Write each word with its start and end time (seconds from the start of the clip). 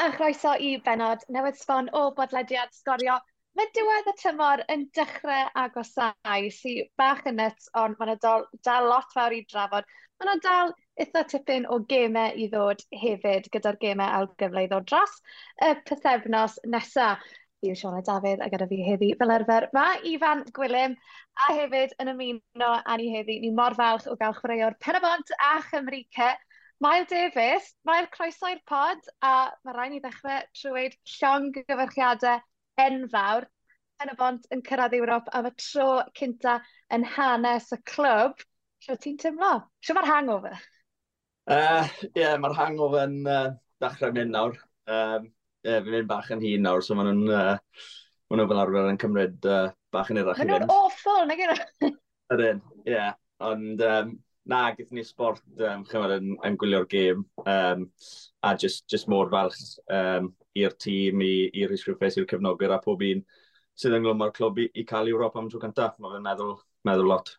a 0.00 0.10
chroeso 0.16 0.52
i 0.64 0.68
benod 0.84 1.24
newydd 1.34 1.58
sbon 1.60 1.90
o 1.98 2.06
bodlediad 2.16 2.70
sgorio. 2.72 3.18
Mae 3.58 3.68
diwedd 3.76 4.06
y 4.08 4.14
tymor 4.20 4.62
yn 4.72 4.86
dechrau 4.96 5.50
agosau, 5.62 6.46
sy'n 6.56 6.86
bach 7.00 7.20
yn 7.28 7.36
net, 7.40 7.66
ond 7.76 7.98
mae'n 8.00 8.20
dal, 8.22 8.46
dal 8.64 8.88
lot 8.88 9.12
fawr 9.12 9.34
i 9.36 9.42
drafod. 9.50 9.88
Mae'n 10.22 10.40
dal 10.46 10.72
eitha 11.04 11.24
tipyn 11.32 11.66
o 11.68 11.80
gemau 11.90 12.32
i 12.32 12.46
ddod 12.52 12.80
hefyd, 13.02 13.50
gyda'r 13.52 13.76
gemau 13.82 14.16
algyfle 14.20 14.64
i 14.64 14.70
ddod 14.70 14.88
dros 14.88 15.18
y 15.68 15.74
pethefnos 15.90 16.56
nesaf. 16.76 17.26
Fi'n 17.60 17.76
Siona 17.76 18.00
Dafydd 18.06 18.40
a 18.40 18.48
gyda 18.48 18.70
fi 18.70 18.78
heddi 18.86 19.10
fel 19.20 19.34
arfer 19.34 19.66
mae 19.76 19.98
Ifan 20.14 20.46
Gwilym 20.56 20.94
a 21.44 21.50
hefyd 21.58 21.92
yn 22.00 22.14
ymuno 22.14 22.70
â 22.78 22.96
ni 22.96 23.10
heddi. 23.12 23.36
Ni 23.42 23.52
mor 23.58 23.76
falch 23.76 24.08
o 24.08 24.16
gael 24.22 24.38
chwaraewr 24.38 24.78
Penabont 24.80 25.34
a 25.36 25.58
Chymru 25.66 26.00
Mael 26.80 27.04
Davies, 27.04 27.66
mae'r 27.84 28.06
croeso 28.08 28.48
i'r 28.48 28.60
pod 28.68 29.08
a 29.20 29.30
mae 29.66 29.74
rhaid 29.76 29.92
ni 29.92 29.98
ddechrau 30.00 30.44
trwy 30.56 30.70
weid 30.76 30.94
llong 31.14 31.50
gyfarchiadau 31.56 32.40
enfawr 32.80 33.44
yn 34.00 34.12
y 34.12 34.14
bont 34.16 34.46
yn 34.56 34.62
cyrraedd 34.64 34.96
Ewrop 34.96 35.28
am 35.36 35.50
y 35.50 35.52
tro 35.60 35.88
cynta 36.16 36.54
yn 36.96 37.04
hanes 37.16 37.68
y 37.76 37.78
clwb. 37.90 38.40
Sio 38.80 38.96
ti'n 38.96 39.18
tymlo? 39.20 39.50
Sio 39.84 39.96
mae'r 39.98 40.08
hangover? 40.08 40.56
Eh, 41.52 41.58
ie, 41.58 41.66
uh, 41.66 42.08
yeah, 42.16 42.38
mae'r 42.40 42.56
hangover 42.62 43.04
yn 43.10 43.28
uh, 43.28 43.50
dechrau 43.84 44.16
mynd 44.16 44.32
nawr. 44.38 44.56
Um, 44.88 45.28
yeah, 45.66 45.82
fi'n 45.84 45.98
mynd 45.98 46.10
bach 46.14 46.32
yn 46.32 46.40
hun 46.46 46.64
nawr, 46.64 46.86
so 46.86 46.96
maen 46.96 47.12
nhw'n 47.12 47.36
uh, 47.36 47.84
ma 48.32 48.48
fel 48.54 48.62
arfer 48.64 48.88
yn 48.94 49.02
cymryd 49.04 49.50
uh, 49.52 49.68
bach 49.92 50.14
yn 50.14 50.22
irach. 50.22 50.40
Maen 50.40 50.54
nhw'n 50.54 50.72
awful, 50.78 51.28
nag 51.28 51.44
e? 51.44 51.52
gyda? 51.52 51.92
Ydyn, 52.38 52.64
un, 52.64 52.82
ie. 52.88 53.06
Ond 53.50 53.84
um, 53.84 54.16
na, 54.50 54.62
gyda 54.76 54.96
ni 54.96 55.04
sport, 55.06 55.42
um, 55.58 55.84
chymryd, 55.88 56.16
yn, 56.18 56.34
yn 56.46 56.58
gwylio'r 56.60 56.88
gêm, 56.90 57.22
um, 57.44 57.86
a 58.46 58.54
just, 58.58 58.86
just 58.90 59.08
mor 59.12 59.30
falch 59.32 59.60
um, 59.92 60.32
i'r 60.58 60.74
tîm, 60.82 61.22
i'r 61.24 61.76
isgrifes, 61.76 62.18
i'r 62.18 62.28
cefnogwyr 62.30 62.74
a 62.74 62.80
pob 62.82 63.04
un 63.06 63.22
sydd 63.80 63.96
yn 63.96 64.04
glwm 64.04 64.26
o'r 64.26 64.34
clwb 64.36 64.58
i, 64.60 64.66
i 64.76 64.84
cael 64.88 65.08
Ewrop 65.12 65.38
am 65.40 65.48
tro 65.50 65.60
cyntaf. 65.62 65.96
Mae 65.98 66.16
fe'n 66.16 66.26
meddwl, 66.26 66.58
meddwl 66.88 67.08
lot. 67.14 67.32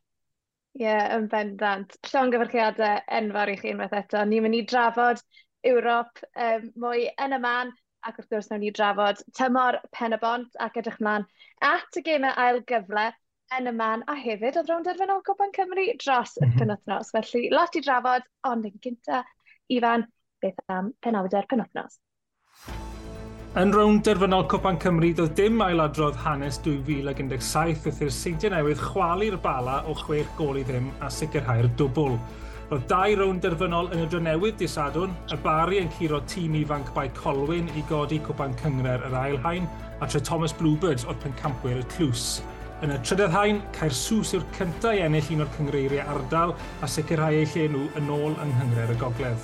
Ie, 0.79 0.85
yeah, 0.87 1.11
yn 1.17 1.27
bendant. 1.31 1.97
Llo'n 2.07 2.31
gyfarchiadau 2.33 3.03
enfawr 3.19 3.51
i 3.51 3.57
chi 3.59 3.73
unwaith 3.75 3.97
eto. 3.99 4.23
Ni'n 4.25 4.45
mynd 4.45 4.57
i 4.57 4.65
drafod 4.71 5.21
Ewrop 5.67 6.23
um, 6.33 6.69
mwy 6.81 7.09
yn 7.21 7.37
y 7.37 7.41
man 7.43 7.73
ac 8.07 8.17
wrth 8.17 8.31
gwrs 8.31 8.49
nawn 8.49 8.63
ni 8.63 8.71
drafod 8.73 9.19
tymor 9.37 9.77
pen 9.93 10.15
y 10.15 10.19
bont 10.21 10.55
ac 10.65 10.79
edrych 10.81 10.97
mlaen 11.03 11.27
at 11.67 11.99
y 11.99 12.01
gemau 12.07 12.33
ail 12.43 12.63
gyfle 12.71 13.11
yn 13.57 13.67
y 13.67 13.73
man, 13.75 14.03
a 14.07 14.15
hefyd 14.15 14.57
oedd 14.59 14.69
rownd 14.71 14.87
derfynol 14.87 15.23
Copan 15.27 15.51
Cymru 15.55 15.83
dros 15.99 16.37
y 16.39 16.45
mhm. 16.47 16.59
penwthnos. 16.59 17.11
Felly, 17.15 17.49
lot 17.51 17.75
i 17.75 17.83
drafod, 17.83 18.27
ond 18.47 18.67
yn 18.69 18.77
gynta, 18.83 19.23
Ifan, 19.71 20.05
beth 20.43 20.71
am 20.71 20.91
penawdau'r 21.03 21.47
penwthnos? 21.51 21.99
Yn 23.59 23.73
rownd 23.75 24.05
derfynol 24.07 24.45
Cwpan 24.51 24.77
Cymru, 24.79 25.09
doedd 25.15 25.33
dim 25.35 25.59
ailadrodd 25.63 26.15
hanes 26.23 26.61
2017 26.63 27.81
wrth 27.83 27.99
i'r 28.05 28.13
seidiau 28.15 28.53
newydd 28.53 28.79
chwalu'r 28.79 29.35
bala 29.43 29.81
o 29.91 29.95
chwech 30.05 30.29
gol 30.37 30.61
i 30.61 30.63
ddim 30.67 30.87
a 31.03 31.09
sicrhau'r 31.11 31.67
dwbl. 31.79 32.15
Roedd 32.71 32.87
dau 32.87 33.17
rownd 33.19 33.43
derfynol 33.43 33.91
yn 33.91 34.05
y 34.05 34.07
Drenewydd 34.07 34.55
disadwn, 34.61 35.11
y 35.27 35.39
Bari 35.43 35.81
yn 35.81 35.91
curo 35.97 36.21
tîm 36.31 36.55
ifanc 36.61 36.93
bai 36.95 37.09
Colwyn 37.17 37.67
i 37.75 37.83
godi 37.91 38.21
Cwpan 38.23 38.55
Cyngre'r 38.63 39.03
yr 39.09 39.19
Ailhain, 39.25 39.67
a 39.99 40.07
tre 40.07 40.23
Thomas 40.23 40.55
Bluebirds 40.55 41.03
o'r 41.03 41.19
pencampwyr 41.19 41.83
y 41.83 41.85
Clws. 41.91 42.39
Yn 42.81 42.89
y 42.89 42.95
trydydd 43.05 43.35
hain, 43.35 43.59
cael 43.77 43.91
sws 43.93 44.31
yw'r 44.33 44.45
cyntaf 44.55 44.95
i 44.97 45.03
ennill 45.05 45.27
un 45.35 45.43
o'r 45.43 45.49
cyngreiriau 45.53 46.01
ardal 46.15 46.51
a 46.81 46.87
sicrhau 46.89 47.35
eu 47.37 47.45
lle 47.51 47.65
nhw 47.69 47.83
yn 47.99 48.07
ôl 48.09 48.33
yng 48.41 48.53
Nghyngre'r 48.55 48.89
y 48.89 48.95
Gogledd. 48.97 49.43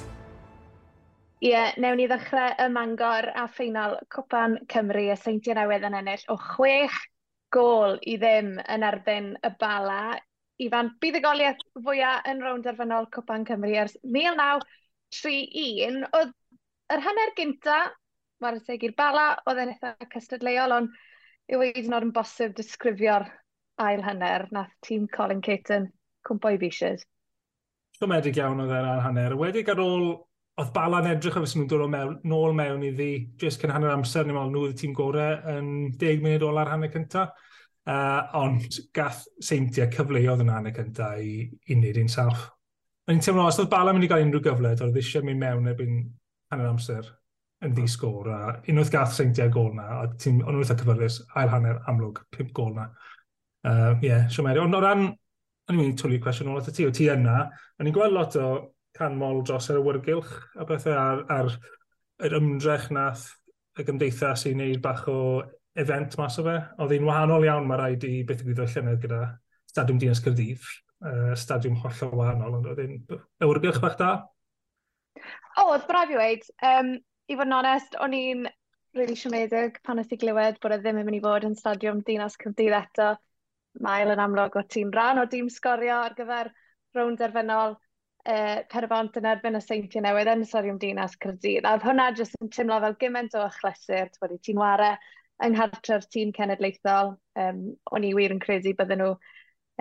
Ie, 1.44 1.52
yeah, 1.52 1.70
newn 1.78 2.02
ni 2.02 2.08
ddechrau 2.10 2.56
y 2.58 2.66
Mangor 2.74 3.30
a 3.30 3.46
ffeinal 3.54 3.94
Cwpan 4.16 4.58
Cymru 4.74 5.06
y 5.14 5.16
Seintiau 5.22 5.54
Newydd 5.60 5.86
yn 5.86 5.98
ennill 6.00 6.26
o 6.34 6.36
chwech 6.48 6.98
gol 7.54 7.94
i 8.02 8.18
ddim 8.18 8.58
yn 8.58 8.82
erbyn 8.90 9.38
y 9.38 9.50
bala. 9.62 10.18
Ifan, 10.58 10.98
buddigoliaeth 10.98 11.62
fwyaf 11.86 12.26
yn 12.32 12.42
rownd 12.42 12.66
arfynol 12.72 13.06
Cwpan 13.14 13.46
Cymru 13.46 13.70
ers 13.84 13.94
1931. 14.02 16.10
Oedd 16.10 16.34
yr 16.96 17.06
hanner 17.06 17.30
gynta, 17.38 17.94
mae'r 18.42 18.58
teg 18.66 18.82
i'r 18.90 18.98
bala, 18.98 19.38
oedd 19.46 19.62
yn 19.62 19.70
eitha 19.76 19.94
cystadleuol, 20.16 20.74
ond 20.82 20.90
yw 21.48 21.64
e 21.64 21.72
hyd 21.72 21.86
yn 21.88 21.96
oed 21.96 22.08
yn 22.10 22.14
bosib 22.16 22.56
disgrifio'r 22.58 23.28
ail 23.88 24.02
hanner 24.04 24.48
nath 24.52 24.74
tîm 24.86 25.06
Colin 25.14 25.42
Caton 25.44 25.88
cwmpo 26.28 26.52
i 26.52 26.60
fisioedd. 26.62 27.04
Siomedig 27.98 28.40
iawn 28.40 28.64
oedd 28.64 28.74
e'r 28.74 28.90
ail 28.92 29.04
hanner. 29.06 29.36
Wedi 29.40 29.64
ar 29.72 29.82
ôl, 29.82 30.08
oedd 30.62 30.74
Balan 30.76 31.08
edrych 31.10 31.38
o 31.38 31.44
fes 31.44 31.56
nhw'n 31.56 31.70
dod 31.72 31.86
mewn, 31.94 32.18
nôl 32.28 32.56
mewn 32.58 32.84
i 32.86 32.92
ddi, 32.98 33.12
jyst 33.42 33.62
cyn 33.62 33.74
hanner 33.74 33.94
amser, 33.94 34.28
ni'n 34.28 34.36
meddwl 34.36 34.54
nhw 34.54 34.64
oedd 34.66 34.76
y 34.76 34.80
tîm 34.82 34.96
gorau 34.98 35.38
yn 35.54 35.70
10 36.02 36.26
munud 36.26 36.46
ôl 36.50 36.62
ar 36.62 36.74
hanner 36.74 36.92
cynta. 36.94 37.30
Uh, 37.88 38.26
ond 38.36 38.82
gath 38.92 39.22
seintiau 39.40 39.88
cyfleoedd 39.94 40.42
yn 40.44 40.52
hanner 40.52 40.74
cynta 40.76 41.14
i, 41.24 41.46
i 41.48 41.78
wneud 41.78 42.02
un 42.02 42.12
saff. 42.12 42.50
Mae'n 43.08 43.22
teimlo, 43.24 43.46
os 43.48 43.62
oedd 43.62 43.72
Balan 43.72 43.96
mynd 43.96 44.10
i 44.10 44.12
gael 44.12 44.26
unrhyw 44.26 44.44
gyfle, 44.44 44.74
oedd 44.76 45.00
eisiau 45.00 45.24
mynd 45.24 45.40
mewn 45.40 45.72
erbyn 45.72 46.02
hanner 46.52 46.74
amser 46.74 47.08
yn 47.66 47.74
ddi 47.74 47.88
sgôr. 47.90 48.30
A 48.32 48.40
unwaith 48.70 48.92
gath 48.94 49.16
seintiau 49.18 49.52
gol 49.54 49.72
na, 49.78 49.88
a 50.02 50.10
ti'n 50.22 50.44
o'n 50.46 50.60
eitha 50.62 50.78
cyfyrus, 50.80 51.22
ail 51.40 51.52
hanner 51.54 51.80
amlwg, 51.90 52.22
pimp 52.34 52.54
gol 52.58 52.74
na. 52.78 52.90
Ie, 53.68 53.72
uh, 53.72 53.94
yeah, 54.06 54.28
siomeri. 54.32 54.62
Ond 54.62 54.78
o 54.78 54.82
ran, 54.84 55.08
o'n 55.10 55.76
i'n 55.76 55.82
mynd 55.82 55.96
i 55.96 56.00
twlu 56.00 56.20
cwestiwn 56.24 56.54
ôl 56.54 56.62
at 56.62 56.70
y 56.72 56.76
ti, 56.78 56.86
o 56.88 56.94
ti 56.94 57.10
yna, 57.12 57.48
o'n 57.80 57.90
i'n 57.90 57.96
gweld 57.96 58.16
lot 58.16 58.38
o 58.40 58.52
canmol 58.98 59.44
dros 59.46 59.70
yr 59.72 59.82
awyrgylch 59.82 60.32
a 60.58 60.66
bethau 60.70 60.96
ar, 60.98 61.26
ar 61.34 61.52
yr 62.26 62.38
ymdrech 62.40 62.88
nath 62.94 63.28
y 63.78 63.86
gymdeithas 63.86 64.48
i 64.50 64.54
wneud 64.56 64.82
bach 64.82 65.04
o 65.12 65.20
event 65.78 66.16
mas 66.18 66.40
o 66.42 66.46
fe. 66.48 66.56
Oedd 66.82 66.96
hi'n 66.96 67.06
wahanol 67.10 67.46
iawn 67.46 67.68
mae 67.70 67.82
rhaid 67.82 68.08
i 68.08 68.22
beth 68.28 68.42
i 68.42 68.48
gwydoedd 68.48 68.74
llynedd 68.74 69.04
gyda 69.04 69.22
Stadiwm 69.70 70.00
Dinas 70.02 70.24
Cyrdydd, 70.26 70.64
uh, 71.06 71.34
stadiwm 71.38 71.78
hollol 71.84 72.16
wahanol, 72.22 72.58
ond 72.58 72.72
oedd 72.72 72.82
hi'n 72.82 73.22
awyrgylch 73.46 73.82
bach 73.84 74.00
da? 74.00 74.12
O, 75.58 75.68
oedd 75.74 75.86
braf 75.90 76.14
i 76.14 76.18
weid. 76.18 76.48
Um, 76.66 76.96
i 77.28 77.36
fod 77.36 77.50
yn 77.50 77.58
onest, 77.58 77.98
o'n 78.04 78.16
i'n 78.16 78.46
really 78.98 79.16
siomedig 79.20 79.82
pan 79.86 79.98
wnaeth 79.98 80.14
i 80.16 80.20
glywed 80.22 80.60
bod 80.64 80.76
e 80.76 80.78
ddim 80.82 81.02
yn 81.02 81.08
mynd 81.08 81.20
i 81.20 81.24
fod 81.24 81.48
yn 81.48 81.58
stadiwm 81.60 82.04
Dinas 82.08 82.38
Cymdydd 82.42 82.78
eto. 82.78 83.10
Mael 83.84 84.14
yn 84.14 84.22
amlwg 84.24 84.56
o 84.58 84.64
tîm 84.74 84.94
rhan 84.96 85.22
o 85.22 85.28
dîm 85.30 85.52
sgorio 85.54 86.00
ar 86.06 86.16
gyfer 86.18 86.50
rownd 86.98 87.20
derfynol 87.22 87.76
uh, 87.76 88.60
Perabont 88.72 89.20
yn 89.20 89.28
erbyn 89.32 89.60
y 89.60 89.62
seintiau 89.64 90.04
newydd 90.06 90.32
yn 90.34 90.46
stadiwm 90.48 90.80
Dinas 90.82 91.18
Cyrdydd. 91.24 91.68
A 91.68 91.76
hwnna 91.84 92.10
jyst 92.18 92.40
yn 92.42 92.52
teimlo 92.54 92.80
fel 92.84 92.98
gymaint 93.04 93.38
o 93.38 93.44
achlysur, 93.46 94.12
wedi 94.24 94.40
ti'n 94.48 94.62
ware 94.62 94.94
yng 95.44 95.54
Nghartre'r 95.54 96.08
tîm 96.14 96.34
cenedlaethol. 96.38 97.14
Um, 97.40 97.62
o'n 97.92 98.08
i 98.08 98.14
wir 98.18 98.34
yn 98.34 98.42
credu 98.44 98.74
bydden 98.80 99.04
nhw 99.04 99.12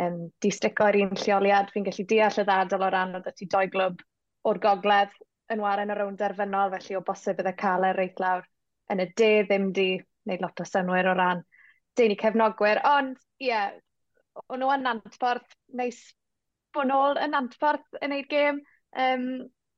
um, 0.03 0.19
di 0.43 0.53
stico 0.53 0.91
ar 0.91 0.99
un 1.01 1.15
lleoliad. 1.23 1.73
Fi'n 1.73 1.89
gallu 1.89 2.07
deall 2.11 2.43
y 2.43 2.47
ddadl 2.51 2.85
o 2.85 2.93
ran 2.93 3.17
oedd 3.21 3.33
ti 3.39 3.49
doi 3.55 3.67
glwb 3.73 4.05
o'r 4.47 4.63
gogledd 4.63 5.15
yn 5.53 5.63
waren 5.63 5.93
y 5.93 5.97
rownd 5.97 6.19
derfynol, 6.21 6.73
felly 6.75 6.99
o 6.99 7.03
bosib 7.07 7.39
bydde 7.39 7.55
cael 7.61 7.87
e 7.87 7.93
reit 7.97 8.23
lawr 8.23 8.47
yn 8.93 9.03
y 9.03 9.09
de 9.19 9.33
ddim 9.47 9.73
di 9.77 9.89
wneud 10.27 10.43
lot 10.43 10.63
o 10.63 10.67
synwyr 10.67 11.11
o 11.11 11.17
ran 11.19 11.43
deulu 11.99 12.17
cefnogwyr. 12.21 12.83
Ond, 12.91 13.17
ie, 13.41 13.51
yeah, 13.51 13.75
o'n 14.51 14.63
nhw 14.63 14.73
yn 14.75 14.87
nantborth, 14.87 15.57
neis 15.79 16.01
bod 16.75 16.91
nôl 16.91 17.21
yn 17.23 17.33
nantborth 17.35 18.01
yn 18.03 18.13
neud 18.13 18.29
gêm. 18.33 18.61
Um, 18.97 19.29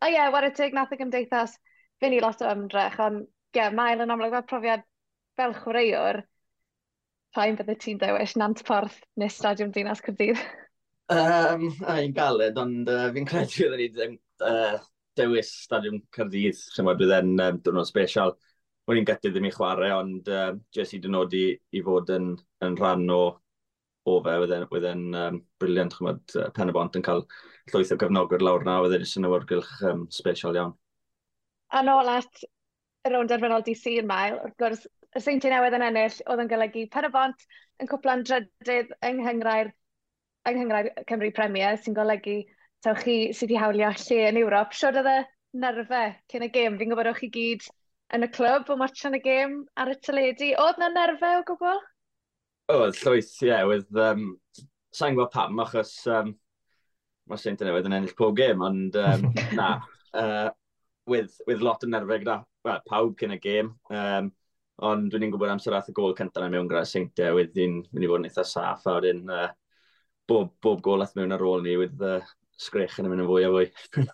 a 0.02 0.10
ie, 0.10 0.16
yeah, 0.16 0.32
war 0.34 0.46
y 0.46 0.52
teg 0.56 0.76
nath 0.76 0.94
y 0.94 1.00
gymdeithas 1.00 1.56
fynd 2.02 2.16
i 2.16 2.22
lot 2.22 2.42
o 2.42 2.50
ymdrech, 2.54 2.98
ond 3.02 3.24
ie, 3.26 3.60
yeah, 3.60 3.72
mae'n 3.74 4.04
yn 4.04 4.14
amlwg 4.14 4.36
fel 4.38 4.48
profiad 4.52 4.84
fel 5.38 5.54
chwaraewr, 5.54 6.22
pa'n 7.36 7.58
bydde 7.58 7.76
ti'n 7.82 8.00
dewis 8.00 8.34
nantborth 8.40 8.98
neu 9.20 9.30
Stadiwm 9.32 9.74
Dinas 9.74 10.02
Cyrdydd? 10.04 10.40
Um, 11.08 11.68
a 11.88 12.00
i'n 12.04 12.14
galed, 12.16 12.58
ond 12.60 12.88
uh, 12.92 13.08
fi'n 13.14 13.28
credu 13.28 13.68
oedden 13.68 13.80
ni 13.80 13.88
ddim 13.94 14.16
uh, 14.44 14.78
dewis 15.18 15.50
Stadiwm 15.64 16.00
Cyrdydd, 16.14 16.60
chymod 16.74 17.00
bydd 17.00 17.14
e'n 17.18 17.34
um, 17.44 17.60
dwrnod 17.64 17.88
special. 17.88 18.34
Wyn 18.88 19.02
i'n 19.02 19.08
gytid 19.08 19.34
ddim 19.34 19.48
i 19.48 19.52
chwarae, 19.52 19.90
ond 19.92 20.30
um, 20.32 20.60
jes 20.74 20.94
i 20.96 21.02
dynodi 21.04 21.44
i 21.76 21.84
fod 21.84 22.10
yn, 22.14 22.32
yn 22.64 22.76
rhan 22.80 23.04
o, 23.12 23.22
o 24.08 24.18
fe, 24.24 24.36
bydd 24.42 24.86
e'n 24.88 25.06
um, 25.22 25.40
briliant, 25.60 25.96
chymod, 25.98 26.22
uh, 26.40 26.48
pen 26.56 26.72
y 26.72 26.76
bont 26.76 26.96
yn 26.96 27.04
cael 27.04 27.24
llwyth 27.72 27.92
o 27.92 27.98
gyfnogwyr 28.00 28.44
lawr 28.46 28.64
na, 28.66 28.78
bydd 28.84 28.96
e'n 28.96 29.08
ys 29.08 29.16
yn 29.20 29.28
awyrgylch 29.28 29.74
um, 29.90 30.06
special 30.14 30.56
iawn. 30.56 30.76
A 31.76 31.82
nôl 31.84 32.08
at 32.14 32.44
y 33.04 33.12
rownd 33.12 33.34
arfynol 33.34 33.64
DC 33.66 33.98
yn 34.00 34.08
mael, 34.08 34.38
wrth 34.40 34.56
gwrs, 34.60 34.86
y 35.16 35.22
seintiau 35.24 35.52
newydd 35.52 35.76
yn 35.78 35.84
ennill 35.88 36.22
oedd 36.28 36.42
yn 36.44 36.50
golygu 36.50 36.86
pen 36.92 37.08
y 37.08 37.12
bont 37.12 37.44
yn 37.82 37.90
cwpla'n 37.90 38.24
drydydd 38.28 38.94
yng 39.04 39.20
Nghyngrair, 39.22 39.70
yng 40.48 40.58
Nghyngrair 40.58 41.04
Cymru 41.08 41.30
Premier, 41.36 41.76
sy'n 41.80 41.96
golygu 41.96 42.40
taw 42.84 42.94
chi 42.98 43.16
sydd 43.34 43.50
wedi 43.50 43.60
hawlio 43.60 43.90
lle 43.90 44.18
yn 44.28 44.40
Ewrop, 44.40 44.74
siwr 44.76 45.00
oedd 45.00 45.10
y 45.10 45.18
nerfau 45.62 46.12
cyn 46.30 46.46
y 46.46 46.50
gêm. 46.54 46.78
Fi'n 46.78 46.92
gwybod 46.92 47.10
o'ch 47.10 47.22
chi 47.24 47.30
gyd 47.34 47.64
yn 48.14 48.24
y 48.24 48.28
clwb 48.34 48.70
o 48.72 48.76
marchan 48.78 49.18
y 49.18 49.22
gêm 49.24 49.60
ar 49.80 49.92
y 49.92 49.96
tyledu. 50.04 50.52
Oedd 50.62 50.78
na 50.80 50.90
nerfau 50.92 51.40
o 51.40 51.46
gwbl? 51.48 51.82
Oedd 52.74 53.00
llwyth, 53.02 53.34
ie. 53.42 53.50
Yeah, 53.50 53.66
with, 53.68 53.88
um, 53.96 54.30
sa'n 54.94 55.16
gwybod 55.16 55.34
pam, 55.34 55.58
achos 55.64 55.92
um, 56.12 56.32
mae 57.28 57.42
Saint 57.42 57.64
Newydd 57.64 57.88
yn 57.90 57.98
ennill 57.98 58.16
pob 58.18 58.38
gêm, 58.38 58.64
ond 58.64 58.98
um, 59.02 59.28
na. 59.58 59.74
Uh, 60.14 60.48
with, 61.08 61.34
with 61.48 61.64
lot 61.64 61.84
o 61.84 61.88
nerfau 61.88 62.20
gyda 62.20 62.42
well, 62.64 62.82
pawb 62.88 63.16
cyn 63.20 63.34
y 63.34 63.40
gêm. 63.42 63.72
Um, 63.90 64.32
ond 64.88 65.10
dwi'n 65.10 65.32
gwybod 65.32 65.50
amser 65.50 65.74
ath 65.74 65.88
y 65.90 65.94
gol 65.96 66.14
cyntaf 66.14 66.44
na 66.44 66.52
mewn 66.52 66.68
gyda 66.70 66.84
Saint 66.86 67.24
wedyn 67.34 67.80
mynd 67.90 68.04
i 68.04 68.10
fod 68.10 68.22
yn 68.22 68.28
eitha 68.28 68.44
saff, 68.46 68.84
a 68.86 68.98
wedyn 69.00 69.24
uh, 69.32 69.48
bob, 70.30 70.52
bob 70.62 70.84
gol 70.84 71.02
ath 71.02 71.16
mewn 71.18 71.34
ar 71.34 71.42
ôl 71.42 71.64
ni, 71.64 71.74
with, 71.80 71.96
uh, 72.04 72.20
sgrech 72.58 72.98
yn 73.00 73.08
mynd 73.10 73.24
yn 73.24 73.30
fwy 73.30 73.46
a 73.46 73.50
fwy. 73.54 73.66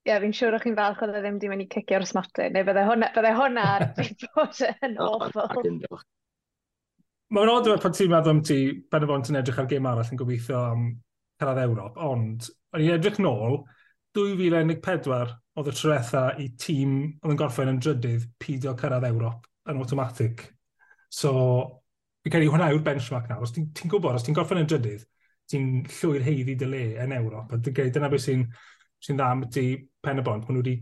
Ie, 0.00 0.08
yeah, 0.08 0.20
fi'n 0.22 0.32
siŵr 0.32 0.56
o'ch 0.56 0.64
chi'n 0.64 0.78
falch 0.78 1.02
oedd 1.04 1.12
e 1.12 1.20
ddim 1.20 1.36
wedi 1.36 1.50
mynd 1.50 1.64
i 1.66 1.68
cicio'r 1.74 2.06
smatyn, 2.08 2.54
neu 2.56 2.64
bydde 2.64 2.86
hwnna, 2.88 3.10
bydde 3.12 3.32
hwnna 3.36 3.64
bod 4.36 4.62
yn 4.88 4.94
awful. 5.04 6.00
Mae'n 7.36 7.52
odd 7.52 7.68
pan 7.82 7.92
ti'n 7.94 8.08
meddwl 8.10 8.32
am 8.32 8.40
ti, 8.46 8.56
ben 8.90 9.04
y 9.04 9.10
bont 9.10 9.28
yn 9.30 9.38
edrych 9.42 9.60
ar 9.60 9.68
gêm 9.70 9.86
arall 9.90 10.08
yn 10.08 10.18
gobeithio 10.18 10.62
am 10.70 10.86
cyrraedd 11.40 11.60
Ewrop, 11.66 12.00
ond 12.00 12.48
o'n 12.72 12.86
i'n 12.86 12.96
edrych 12.96 13.20
nôl, 13.22 13.60
2014 14.16 15.36
oedd 15.60 15.68
y 15.70 15.76
trwetha 15.76 16.24
i 16.40 16.48
tîm 16.64 16.96
oedd 17.20 17.34
yn 17.34 17.38
gorffen 17.38 17.70
yn 17.74 17.78
drydydd 17.84 18.26
pidio 18.42 18.74
cyrraedd 18.80 19.06
Ewrop 19.12 19.46
yn 19.70 19.84
automatic. 19.84 20.46
So, 21.12 21.32
fi'n 22.24 22.34
cael 22.34 22.46
ei 22.46 22.50
hwnna 22.50 22.70
yw'r 22.72 22.84
benchmark 22.86 23.28
nawr. 23.30 23.44
Os 23.46 23.54
ti'n 23.54 23.68
ti 23.76 23.90
gwybod, 23.90 24.16
os 24.18 24.26
ti'n 24.26 24.36
gorffen 24.36 24.64
yn 24.64 24.68
drydydd, 24.70 25.06
ti'n 25.50 25.70
llwy'r 25.98 26.24
heiddi 26.26 26.56
dy 26.58 26.68
le 26.68 26.82
yn 27.04 27.14
Ewrop. 27.16 27.52
A 27.54 27.60
dyna 27.60 28.10
beth 28.12 28.26
sy'n 28.26 28.46
sy 29.00 29.16
dda 29.16 29.30
am 29.34 29.46
ti 29.52 29.66
pen 30.02 30.20
y 30.20 30.24
bont. 30.26 30.44
Maen 30.46 30.58
nhw 30.58 30.64
wedi 30.64 30.76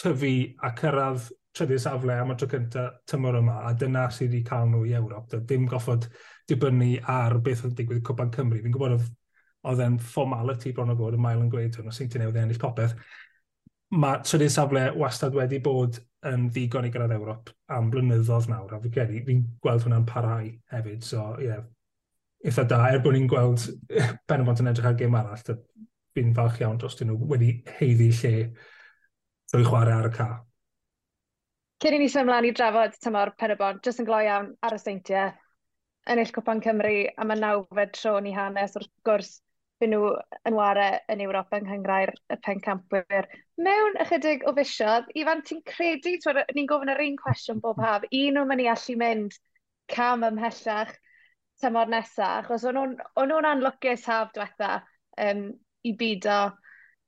tyfu 0.00 0.34
a 0.64 0.70
cyrraedd 0.78 1.26
trydydd 1.54 1.82
safle 1.84 2.14
am 2.18 2.32
y 2.34 2.38
tro 2.38 2.48
cyntaf 2.50 3.02
tymor 3.10 3.38
yma, 3.38 3.60
a 3.68 3.74
dyna 3.78 4.08
sydd 4.10 4.32
wedi 4.32 4.46
cael 4.46 4.70
nhw 4.70 4.84
i 4.88 4.94
Ewrop. 4.98 5.28
Da 5.30 5.42
dim 5.52 5.68
goffod 5.70 6.08
dibynnu 6.50 6.96
ar 7.10 7.38
beth 7.44 7.64
oedd 7.66 7.76
digwydd 7.78 8.02
Cwpan 8.06 8.32
Cymru. 8.34 8.62
Fi'n 8.62 8.74
gwybod 8.74 8.96
oedd, 8.96 9.12
oedd 9.70 9.84
e'n 9.84 10.00
formality 10.14 10.72
bron 10.74 10.90
o 10.94 10.96
bod 10.98 11.14
y 11.18 11.20
mael 11.20 11.44
yn 11.44 11.52
gweud 11.52 11.78
hwn, 11.78 11.90
o 11.90 11.94
sy'n 11.94 12.10
ti'n 12.10 12.24
newid 12.24 12.40
e 12.40 12.42
ennill 12.42 12.62
popeth. 12.62 12.96
Mae 13.94 14.24
trydydd 14.26 14.50
safle 14.50 14.88
wastad 14.98 15.36
wedi 15.38 15.60
bod 15.62 16.00
yn 16.26 16.48
ddigon 16.50 16.88
i 16.88 16.90
gyrraedd 16.90 17.14
Ewrop 17.18 17.52
am 17.76 17.92
blynyddoedd 17.92 18.50
nawr, 18.50 18.74
a 18.74 18.82
fi'n 18.82 18.94
credu, 18.96 19.22
fi'n 19.28 19.46
gweld 19.62 19.86
hwnna'n 19.86 20.08
parhau 20.08 20.50
hefyd. 20.72 21.06
So, 21.06 21.28
ie, 21.38 21.52
yeah, 21.52 21.62
eitha 22.44 22.64
da, 22.68 22.80
er 22.92 23.02
bod 23.04 23.16
ni'n 23.16 23.28
gweld 23.30 23.66
eh, 23.90 24.10
benfod 24.28 24.60
yn 24.62 24.70
edrych 24.72 24.88
ar 24.90 24.98
gêm 24.98 25.16
arall, 25.18 25.60
fi'n 26.14 26.34
falch 26.36 26.60
iawn 26.62 26.76
dros 26.80 26.98
dyn 26.98 27.10
nhw 27.10 27.30
wedi 27.30 27.54
heiddi 27.78 28.10
lle 28.18 28.34
drwy 29.52 29.64
chwarae 29.68 29.94
ar 29.94 30.10
y 30.10 30.12
ca. 30.14 30.28
Cyn 31.82 31.96
i 31.96 32.02
ni 32.02 32.10
symud 32.10 32.28
ymlaen 32.28 32.48
i 32.48 32.52
drafod 32.56 32.94
tymor 33.02 33.32
Perebon, 33.40 33.80
jyst 33.84 34.02
yn 34.02 34.08
gloi 34.08 34.26
iawn 34.28 34.52
ar 34.64 34.76
y 34.76 34.80
seintiau, 34.80 35.32
ennill 36.10 36.32
Cwpan 36.36 36.60
Cymru, 36.64 36.94
a 37.16 37.26
mae 37.26 37.40
nawfed 37.40 37.96
tro 37.96 38.18
ni 38.20 38.32
hanes 38.36 38.76
wrth 38.78 38.92
gwrs 39.08 39.32
fy 39.82 39.88
nhw 39.90 40.12
yn 40.48 40.56
warau 40.56 40.98
yn 41.12 41.22
Ewrop 41.24 41.54
yng 41.56 41.66
Nghyngrair 41.66 42.12
y 42.30 42.38
pencampwyr. 42.44 43.28
Mewn 43.66 43.98
ychydig 44.04 44.44
o 44.48 44.54
fisiodd, 44.56 45.08
Ifan, 45.18 45.42
ti'n 45.48 45.64
credu, 45.68 46.14
ni'n 46.54 46.68
gofyn 46.70 46.92
yr 46.94 47.02
un 47.04 47.18
cwestiwn 47.20 47.62
bob 47.64 47.80
haf, 47.82 48.06
un 48.10 48.38
nhw'n 48.38 48.50
mynd 48.52 48.64
i 48.64 48.70
allu 48.72 48.96
mynd 49.00 49.38
cam 49.92 50.24
ymhellach, 50.28 50.94
tymor 51.62 51.90
nesaf, 51.92 52.44
achos 52.44 52.66
o'n 52.68 52.80
nhw'n 52.96 53.48
anlwcus 53.50 54.06
haf 54.10 54.32
diwetha 54.34 54.76
um, 55.22 55.46
i 55.84 55.92
bido 55.98 56.38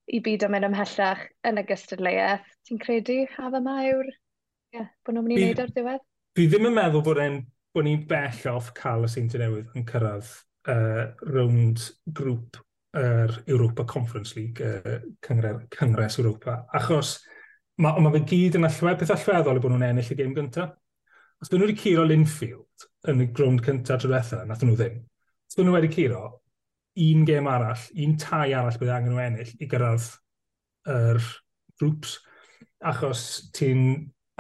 i 0.06 0.20
byd 0.22 0.46
o 0.46 0.50
mynd 0.52 0.68
ymhellach 0.68 1.24
yn 1.48 1.60
y 1.60 1.64
gystadleuaeth. 1.66 2.46
Ti'n 2.66 2.82
credu 2.82 3.24
haf 3.34 3.58
yma 3.58 3.80
yw'r... 3.88 4.12
Yeah, 4.74 4.90
bod 5.06 5.16
nhw'n 5.16 5.26
mynd 5.26 5.38
i 5.40 5.48
wneud 5.48 5.62
o'r 5.64 5.72
diwedd? 5.74 6.04
Fi 6.36 6.46
ddim 6.50 6.68
yn 6.68 6.76
meddwl 6.76 7.04
bod 7.06 7.22
e'n 7.22 7.40
bod 7.74 7.86
ni'n 7.86 8.04
bell 8.08 8.42
off 8.52 8.72
cael 8.76 9.06
y 9.06 9.10
Seinti 9.12 9.40
Newydd 9.40 9.74
yn 9.76 9.86
cyrraedd 9.88 10.30
uh, 10.72 11.02
rownd 11.28 11.82
grŵp 12.16 12.60
yr 12.96 13.32
uh, 13.34 13.40
Europa 13.52 13.84
Conference 13.88 14.36
League, 14.38 14.64
uh, 14.64 15.00
cyngres, 15.26 15.66
cyngres 15.74 16.18
Europa, 16.22 16.62
achos 16.76 17.18
mae 17.82 18.00
ma 18.00 18.12
fe 18.14 18.22
gyd 18.30 18.56
yn 18.56 18.68
allwedd, 18.68 18.98
peth 19.00 19.12
allweddol 19.16 19.60
i 19.60 19.64
bod 19.64 19.74
nhw'n 19.74 19.88
ennill 19.90 20.12
y 20.14 20.18
gêm 20.18 20.32
gyntaf. 20.36 20.72
Os 21.42 21.52
byd 21.52 21.60
nhw 21.60 21.68
wedi 21.68 21.80
curo 21.82 22.06
Linfield, 22.08 22.65
yn 23.10 23.22
y 23.22 23.28
grwnd 23.34 23.62
cyntaf 23.64 24.02
tro 24.02 24.10
diwethaf, 24.10 24.44
nath 24.46 24.64
nhw 24.64 24.76
ddim. 24.78 24.98
So 25.52 25.64
nhw 25.64 25.76
wedi 25.76 25.90
curo, 25.92 26.22
un 27.06 27.26
gêm 27.28 27.48
arall, 27.50 27.84
un 28.04 28.16
tai 28.20 28.52
arall 28.56 28.78
bydd 28.80 28.92
angen 28.94 29.14
nhw 29.14 29.22
ennill 29.22 29.52
i 29.60 29.68
gyrraedd 29.70 30.08
yr 30.96 31.20
grwps. 31.80 32.16
Achos 32.86 33.22
ti'n, 33.56 33.80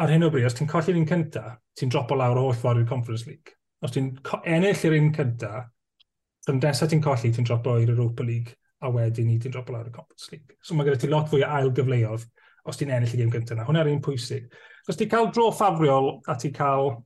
ar 0.00 0.12
hyn 0.12 0.26
o 0.26 0.30
bryd, 0.32 0.48
os 0.48 0.56
ti'n 0.56 0.70
colli'r 0.70 0.98
un 1.00 1.08
cyntaf, 1.08 1.56
ti'n 1.76 1.92
dropo 1.92 2.18
lawr 2.18 2.40
o 2.40 2.46
holl 2.46 2.58
ffordd 2.58 2.82
i'r 2.82 2.90
Conference 2.90 3.28
League. 3.28 3.56
Os 3.84 3.94
ti'n 3.94 4.12
ennill 4.44 4.86
yr 4.88 4.98
un 4.98 5.10
cyntaf, 5.16 5.68
rhwng 6.46 6.62
nesaf 6.62 6.92
ti'n 6.92 7.02
colli, 7.04 7.32
ti'n 7.34 7.48
dropo 7.48 7.76
i'r 7.82 7.92
Europa 7.92 8.24
League, 8.26 8.56
a 8.84 8.90
wedyn 8.92 9.32
i 9.32 9.38
ti'n 9.40 9.54
dropo 9.54 9.74
lawr 9.74 9.88
i'r 9.88 9.96
Conference 9.96 10.32
League. 10.32 10.58
So 10.62 10.76
mae 10.76 10.88
gyda 10.88 11.00
ti 11.02 11.10
lot 11.12 11.30
fwy 11.32 11.44
o 11.44 11.50
ail 11.58 11.72
gyfleoedd 11.76 12.26
os 12.66 12.80
ti'n 12.80 12.92
ennill 12.92 13.14
y 13.14 13.20
gêm 13.20 13.32
gyntaf 13.32 13.56
yna. 13.56 13.66
Hwna'r 13.68 13.90
un 13.92 14.02
pwysig. 14.04 14.48
Os 14.88 14.98
ti'n 14.98 15.10
cael 15.10 15.30
dro 15.34 15.48
ffafriol 15.54 16.16
a 16.26 16.36
ti'n 16.40 16.54
cael 16.56 16.96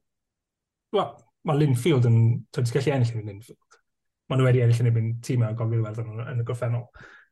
Wel, 0.91 1.11
mae 1.47 1.59
Linfield 1.61 2.07
yn... 2.09 2.17
Ti'n 2.51 2.67
gallu 2.75 2.93
ennill 2.97 3.19
yn 3.21 3.29
Linfield. 3.29 3.77
Mae 4.31 4.39
nhw 4.39 4.47
wedi 4.49 4.63
ennill 4.65 4.81
yn 4.83 4.91
ebyn 4.91 5.13
tîm 5.23 5.45
a 5.47 5.53
gogl 5.59 5.85
werddon 5.85 6.25
yn 6.25 6.43
y 6.43 6.47
goffennol. 6.47 6.89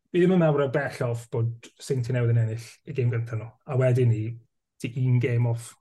Fi 0.09 0.23
ddim 0.23 0.37
yn 0.37 0.43
meddwl 0.45 0.63
bod 0.63 0.77
bell 0.77 1.03
off 1.09 1.25
bod 1.33 1.67
Seinti 1.83 2.15
newydd 2.15 2.37
yn 2.37 2.43
ennill 2.45 2.69
y 2.87 2.95
gêm 2.95 3.11
gyntaf 3.13 3.41
nhw. 3.41 3.49
A 3.67 3.81
wedyn 3.81 4.13
ni, 4.15 4.23
ti 4.79 4.93
un 5.03 5.19
gêm 5.23 5.51
off 5.51 5.73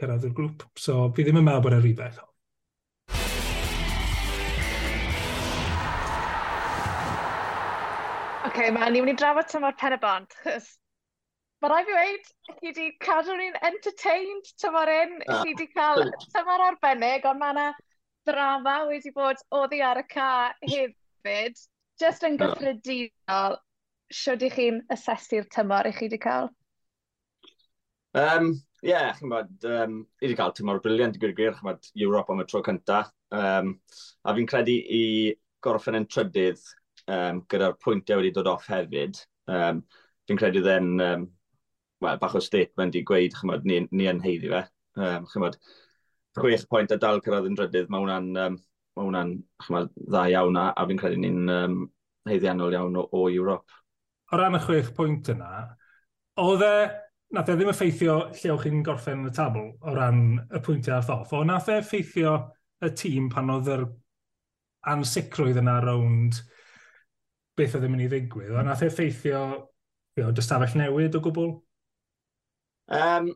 cyrraedd 0.00 0.24
y 0.30 0.32
grŵp. 0.38 0.64
So 0.80 1.10
fi 1.12 1.26
ddim 1.26 1.42
yn 1.42 1.46
meddwl 1.50 1.66
bod 1.68 1.76
e'n 1.76 1.84
rhy 1.84 1.94
bell 2.00 2.16
off. 2.16 2.32
okay, 8.48 8.70
man, 8.72 8.94
ni'n 8.94 9.04
mynd 9.04 9.12
i 9.12 9.20
drafod 9.20 9.52
tymor 9.52 9.76
pen 9.78 9.94
y 9.94 10.00
bont, 10.00 10.32
Mae 11.58 11.70
rai 11.72 11.84
fi 11.86 11.94
weid, 11.94 12.26
chi 12.46 12.68
wedi 12.68 12.84
cadw 13.02 13.34
ni'n 13.34 13.56
entertained 13.66 14.50
tymor 14.62 14.90
un. 14.92 15.14
Ah. 15.26 15.40
Chi 15.40 15.54
wedi 15.54 15.66
cael 15.72 16.04
tymor 16.34 16.62
arbennig, 16.68 17.24
ond 17.26 17.40
mae 17.40 17.54
yna 17.54 17.64
drama 18.28 18.74
wedi 18.86 19.10
bod 19.16 19.40
oddi 19.58 19.80
ar 19.82 19.98
y 19.98 20.04
ca 20.12 20.28
hefyd. 20.62 21.58
Just 21.98 22.22
yn 22.28 22.36
gyffredinol, 22.38 23.56
siwr 24.14 24.44
i 24.46 24.50
chi'n 24.54 24.78
asesu'r 24.94 25.48
tymor 25.54 25.88
i 25.90 25.92
chi 25.96 26.06
wedi 26.06 26.20
cael? 26.22 26.46
Um, 28.14 28.52
Ie, 28.84 28.92
yeah, 28.92 29.08
chi'n 29.18 29.32
bod, 29.32 29.50
um, 29.66 29.96
i 30.20 30.28
wedi 30.28 30.36
cael 30.38 30.54
tymor 30.54 30.78
briliant 30.84 31.18
i 31.18 31.22
gwir 31.24 31.34
gwir, 31.40 31.56
chi'n 31.56 31.66
bod, 31.72 31.88
Ewrop 31.98 32.30
am 32.30 32.44
y 32.44 32.46
tro 32.46 32.60
cyntaf. 32.68 33.10
Um, 33.34 33.72
a 34.22 34.36
fi'n 34.36 34.46
credu 34.46 34.76
i 34.78 35.02
gorffen 35.66 35.98
yn 35.98 36.06
trydydd 36.06 36.62
um, 37.10 37.42
gyda'r 37.50 37.74
pwyntiau 37.82 38.22
wedi 38.22 38.30
dod 38.36 38.52
off 38.54 38.70
hefyd. 38.70 39.18
Um, 39.50 39.82
fi'n 40.30 40.38
credu 40.38 40.62
dden 40.62 40.94
um, 41.02 41.26
well, 42.00 42.18
bach 42.20 42.36
o 42.38 42.42
statement 42.42 42.96
i 42.96 43.02
gweud, 43.06 43.34
chymod, 43.34 43.66
ni, 43.68 43.82
ni 43.90 44.08
yn 44.10 44.22
heiddi 44.22 44.50
fe. 44.52 44.64
Um, 44.98 45.26
chymod, 45.32 45.58
chwech 46.38 46.66
pwynt 46.70 46.94
a 46.94 46.98
dal 47.00 47.22
cyrraedd 47.24 47.48
yn 47.50 47.58
drydydd, 47.58 47.90
mae 47.90 48.04
hwnna'n 48.04 48.30
um, 48.44 48.58
ma 48.98 49.06
hwnna'n 49.06 49.34
dda 49.96 50.24
iawn 50.34 50.58
a, 50.58 50.68
a 50.74 50.86
fi'n 50.88 51.00
credu 51.00 51.20
ni'n 51.22 51.52
um, 51.54 51.76
heiddiannol 52.28 52.74
iawn 52.74 52.98
o, 52.98 53.04
o 53.14 53.26
Ewrop. 53.32 53.76
O 54.32 54.40
ran 54.40 54.58
y 54.58 54.62
chwech 54.62 54.90
pwynt 54.96 55.30
yna, 55.32 55.62
oedd 56.42 56.64
e, 56.66 56.74
nath 57.34 57.52
e 57.52 57.56
ddim 57.56 57.72
effeithio 57.72 58.18
lle 58.32 58.52
o'ch 58.54 58.66
chi'n 58.66 58.84
gorffen 58.86 59.26
y 59.28 59.32
tabl 59.34 59.70
o 59.80 59.94
ran 59.94 60.22
y 60.42 60.62
pwyntiau 60.64 60.98
a'r 60.98 61.06
ddoff, 61.06 61.34
o 61.36 61.44
nath 61.46 61.70
e 61.72 61.78
effeithio 61.82 62.34
y 62.84 62.92
tîm 62.98 63.30
pan 63.32 63.54
oedd 63.54 63.70
yr 63.74 63.86
ansicrwydd 64.92 65.58
yna 65.62 65.78
rownd 65.84 66.42
beth 67.58 67.74
oedd 67.74 67.88
yn 67.88 67.94
mynd 67.94 68.06
i 68.06 68.10
ddigwydd, 68.12 68.54
a 68.54 68.66
nath 68.66 68.84
e 68.84 68.90
effeithio 68.90 69.42
you 70.18 70.24
know, 70.24 70.34
dystafell 70.34 70.76
newid 70.78 71.16
o 71.18 71.22
gwbl? 71.22 71.56
Um, 72.88 73.32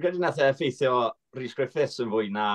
Gwyd 0.00 0.18
nath 0.20 0.40
e 0.40 0.46
effeithio 0.48 1.10
Rhys 1.36 1.54
Griffiths 1.56 2.00
yn 2.02 2.10
fwy 2.12 2.30
na 2.32 2.46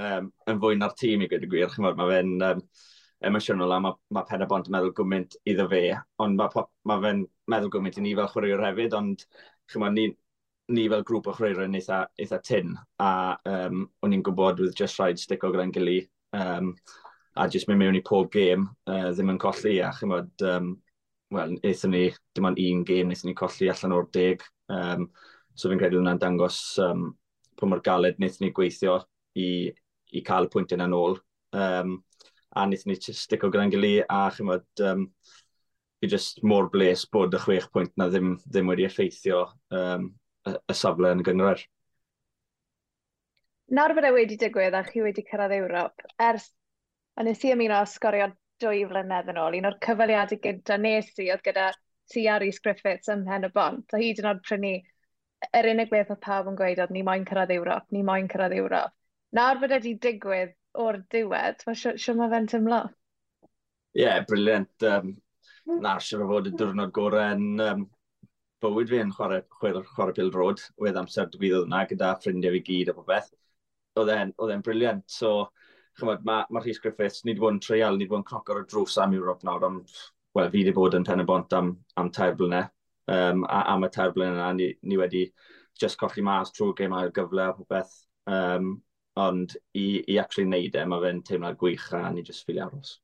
um, 0.00 0.30
yn 0.48 0.60
fwy 0.60 0.78
na'r 0.78 0.94
tîm 0.98 1.24
i 1.24 1.28
gyda 1.30 1.48
gwir. 1.50 1.68
Chymod, 1.72 1.98
mae 1.98 2.08
fe'n 2.14 2.32
um, 2.44 2.62
emosiynol 3.28 3.74
a 3.74 3.80
mae, 3.82 3.96
mae 4.14 4.26
pen 4.28 4.44
y 4.44 4.48
bont 4.48 4.68
yn 4.70 4.74
meddwl 4.76 4.94
gwmynt 4.96 5.36
iddo 5.48 5.68
fe, 5.70 5.82
ond 6.24 6.38
mae, 6.38 6.64
mae 6.88 7.04
fe'n 7.04 7.22
meddwl 7.52 7.72
gwmynt 7.74 8.00
i 8.00 8.04
ni 8.04 8.14
fel 8.18 8.30
chwaraewr 8.32 8.64
hefyd, 8.68 8.96
ond 8.98 9.24
chymod, 9.72 9.96
ni, 9.96 10.06
ni 10.72 10.88
fel 10.92 11.04
grŵp 11.08 11.30
o 11.30 11.36
chwaraewr 11.36 11.66
yn 11.66 11.78
eitha, 11.80 12.02
eitha 12.20 12.40
tyn, 12.44 12.74
a 13.02 13.12
um, 13.52 13.86
o'n 14.04 14.16
i'n 14.16 14.24
gwybod 14.26 14.62
with 14.64 14.76
just 14.78 15.00
rhaid 15.00 15.20
stick 15.20 15.44
o 15.44 15.52
gyda'n 15.52 15.74
gilydd, 15.74 16.10
um, 16.38 16.74
a 17.38 17.48
jyst 17.52 17.68
mynd 17.70 17.82
mewn 17.82 17.98
i 17.98 18.04
pob 18.06 18.30
gêm 18.34 18.68
uh, 18.90 19.08
ddim 19.10 19.34
yn 19.34 19.40
colli, 19.42 19.78
a 19.84 19.90
chymod, 19.96 20.30
um, 20.46 20.76
wel, 21.34 21.58
eithon 21.66 21.94
ni, 21.96 22.06
dim 22.36 22.48
ond 22.48 22.62
un 22.62 22.84
gêm, 22.86 23.10
eithon 23.12 23.32
ni 23.32 23.36
colli 23.38 23.72
allan 23.72 23.96
o'r 23.98 24.08
deg, 24.14 24.46
um, 24.72 25.10
So 25.58 25.70
fi'n 25.70 25.80
credu 25.80 25.98
hwnna'n 25.98 26.20
dangos 26.22 26.58
um, 26.82 27.08
pwy 27.58 27.70
mor 27.70 27.82
galed 27.84 28.18
wnaethon 28.20 28.46
ni 28.46 28.52
gweithio 28.54 29.00
i, 29.34 29.48
i 30.14 30.22
cael 30.26 30.46
y 30.46 30.52
pwyntiau 30.52 30.78
yna 30.78 30.86
nôl. 30.92 31.18
Um, 31.56 31.96
a 32.54 32.66
wnaethon 32.66 32.94
ni 32.94 32.98
stico 33.18 33.50
gyda'n 33.50 33.72
gilydd 33.74 34.04
a 34.14 34.20
chymod, 34.36 34.68
um, 34.86 35.08
fi 35.98 36.10
jyst 36.12 36.44
mor 36.46 36.68
bles 36.70 37.02
bod 37.10 37.34
y 37.34 37.40
chwech 37.42 37.66
pwynt 37.74 37.96
na 37.98 38.06
ddim, 38.12 38.36
ddim 38.46 38.70
wedi 38.70 38.86
effeithio 38.86 39.48
um, 39.74 40.12
y, 40.46 40.54
y 40.54 40.76
safle 40.78 41.10
yn 41.14 41.24
y 41.24 41.26
gyngor. 41.26 41.64
Nawr 43.74 43.92
bod 43.96 44.06
e 44.08 44.12
wedi 44.14 44.38
digwydd 44.40 44.76
a 44.78 44.84
chi 44.86 45.02
wedi 45.04 45.26
cyrraedd 45.26 45.56
Ewrop, 45.58 46.06
ers 46.24 46.46
a 47.18 47.26
nes 47.26 47.42
i 47.44 47.50
ymuno 47.52 47.82
sgorio 47.90 48.30
dwy 48.62 48.84
flynedd 48.88 49.28
yn 49.32 49.40
ôl, 49.42 49.58
un 49.58 49.66
o'r 49.68 49.76
cyfaliadau 49.84 50.38
gyda 50.44 50.78
nes 50.80 51.10
i 51.18 51.28
oedd 51.34 51.42
gyda 51.44 51.72
ti 52.08 52.22
T.R. 52.22 52.46
Griffiths 52.64 53.10
ym 53.12 53.26
Mhen 53.26 53.44
y 53.44 53.50
Bont, 53.52 53.92
a 53.92 54.00
hyd 54.00 54.22
yn 54.22 54.30
oed 54.30 54.40
prynu 54.46 54.70
yr 55.58 55.68
unig 55.72 55.90
beth 55.90 56.12
oedd 56.14 56.22
pawb 56.24 56.48
yn 56.50 56.56
gweud 56.58 56.80
oedd 56.82 56.94
ni 56.94 57.02
moyn 57.06 57.26
cyrraedd 57.28 57.54
Ewrop, 57.54 57.86
ni 57.94 58.02
moyn 58.06 58.28
cyrraedd 58.30 58.56
Ewrop. 58.58 58.94
Nawr 59.36 59.60
bod 59.60 59.74
wedi 59.74 59.94
digwydd 60.02 60.54
o'r 60.82 61.00
diwedd, 61.12 61.62
mae 61.66 61.78
sio, 61.78 61.94
sio 62.00 62.14
mae 62.18 62.30
fe'n 62.32 62.48
tymlo? 62.50 62.80
Ie, 63.44 64.02
yeah, 64.02 64.22
briliant. 64.28 64.86
Um, 64.88 65.14
na, 65.84 65.98
sio 66.02 66.20
fe 66.20 66.28
fod 66.30 66.50
y 66.50 66.54
diwrnod 66.56 66.92
gorau 66.96 67.36
yn 67.36 67.62
um, 67.64 67.86
bywyd 68.64 68.90
fi 68.92 69.02
yn 69.04 69.12
chwarae, 69.14 69.44
chwarae, 69.58 69.84
chwarae 69.94 70.16
pil 70.16 70.32
rod, 70.34 70.62
wedd 70.82 70.98
amser 71.00 71.28
digwyddodd 71.32 71.68
yna 71.68 71.84
gyda 71.90 72.14
ffrindiau 72.22 72.56
fi 72.56 72.62
gyd 72.70 72.92
a 72.92 72.96
popeth. 72.96 73.30
Oedd 73.98 74.14
e'n 74.14 74.64
briliant. 74.64 75.04
So, 75.10 75.50
chymod, 75.98 76.24
mae 76.26 76.46
ma 76.54 76.62
Rhys 76.62 76.80
Griffiths, 76.82 77.24
ni 77.24 77.32
wedi 77.32 77.44
bod 77.44 77.56
yn 77.56 77.62
treial, 77.64 77.98
ni 77.98 78.06
wedi 78.06 78.14
bod 78.14 78.22
yn 78.22 78.28
cnocor 78.30 78.62
o 78.62 78.66
drws 78.70 78.98
am 79.02 79.14
Ewrop 79.18 79.44
nawr, 79.46 79.66
ond, 79.68 79.94
wel, 80.38 80.50
fi 80.50 80.62
wedi 80.62 80.74
bod 80.76 80.98
yn 80.98 81.06
pen 81.06 81.22
y 81.22 81.28
bont 81.28 81.54
am, 81.58 81.72
am 82.00 82.10
tair 82.14 82.36
blynedd 82.38 82.70
um, 83.12 83.44
a, 83.48 83.64
am 83.74 83.86
y 83.86 83.90
tair 83.94 84.12
blynedd 84.14 84.38
yna, 84.38 84.50
ni, 84.58 84.72
ni 84.82 85.00
wedi 85.00 85.24
just 85.78 85.98
colli 86.00 86.24
mas 86.24 86.52
trwy'r 86.52 86.74
trwy 86.74 86.84
gemau'r 86.84 87.14
gyfle 87.16 87.48
a 87.48 87.56
popeth. 87.56 87.96
Um, 88.28 88.76
ond 89.18 89.56
i, 89.74 90.04
i 90.06 90.18
actually 90.20 90.46
wneud 90.46 90.76
e, 90.78 90.86
mae 90.86 91.02
fe'n 91.02 91.22
teimlad 91.26 91.58
gwych 91.58 91.88
a 91.96 92.06
ni 92.14 92.22
just 92.26 92.46
ffili 92.46 92.62
aros. 92.62 92.98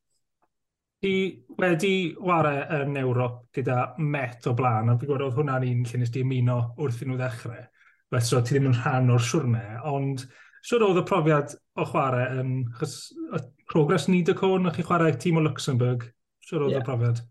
Ti 1.03 1.13
wedi 1.59 1.95
ware 2.23 2.53
yn 2.79 2.95
Ewrop 3.01 3.41
gyda 3.55 3.95
Met 3.99 4.47
o 4.47 4.55
blaen, 4.57 4.89
a 4.89 4.95
fi 4.97 5.09
gwybod 5.09 5.25
oedd 5.27 5.35
hwnna'n 5.39 5.67
un 5.67 5.83
lle 5.89 6.01
nes 6.01 6.13
di 6.13 6.23
ymuno 6.23 6.59
wrth 6.79 7.03
i 7.03 7.09
nhw 7.09 7.19
ddechrau. 7.19 7.65
Felly, 8.13 8.23
so 8.23 8.41
ti 8.41 8.55
ddim 8.55 8.69
yn 8.71 8.77
rhan 8.79 9.11
o'r 9.11 9.27
siwrne, 9.27 9.65
ond 9.91 10.23
siwr 10.65 10.87
oedd 10.87 11.01
y 11.01 11.05
profiad 11.09 11.57
o 11.75 11.85
chwarae 11.91 12.39
yn... 12.39 12.55
Chos, 12.79 12.97
y 13.11 13.41
progres 13.69 14.07
ni 14.09 14.21
dy 14.25 14.35
côn, 14.37 14.69
chi 14.73 14.85
chwarae 14.85 15.17
tîm 15.19 15.41
o 15.41 15.43
Luxembourg, 15.45 16.07
siwr 16.47 16.67
oedd 16.67 16.77
yeah. 16.77 16.85
y 16.85 16.87
profiad? 16.87 17.21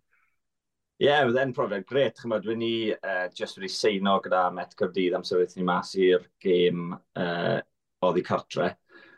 Ie, 0.94 1.08
yeah, 1.08 1.24
oedd 1.26 1.36
e'n 1.42 1.52
profiad 1.54 1.82
gret. 1.90 2.20
Chymod, 2.22 2.44
dwi'n 2.44 2.60
ni 2.62 2.74
uh, 2.94 3.24
just 3.34 3.56
wedi 3.58 3.66
seino 3.74 4.12
gyda 4.22 4.44
Met 4.54 4.76
Cyrdydd 4.78 5.16
am 5.18 5.24
sefyll 5.26 5.56
ni 5.58 5.64
mas 5.66 5.88
i'r 5.98 6.22
gêm 6.44 6.92
uh, 6.94 7.56
oddi 8.06 8.22
cartre. 8.22 8.68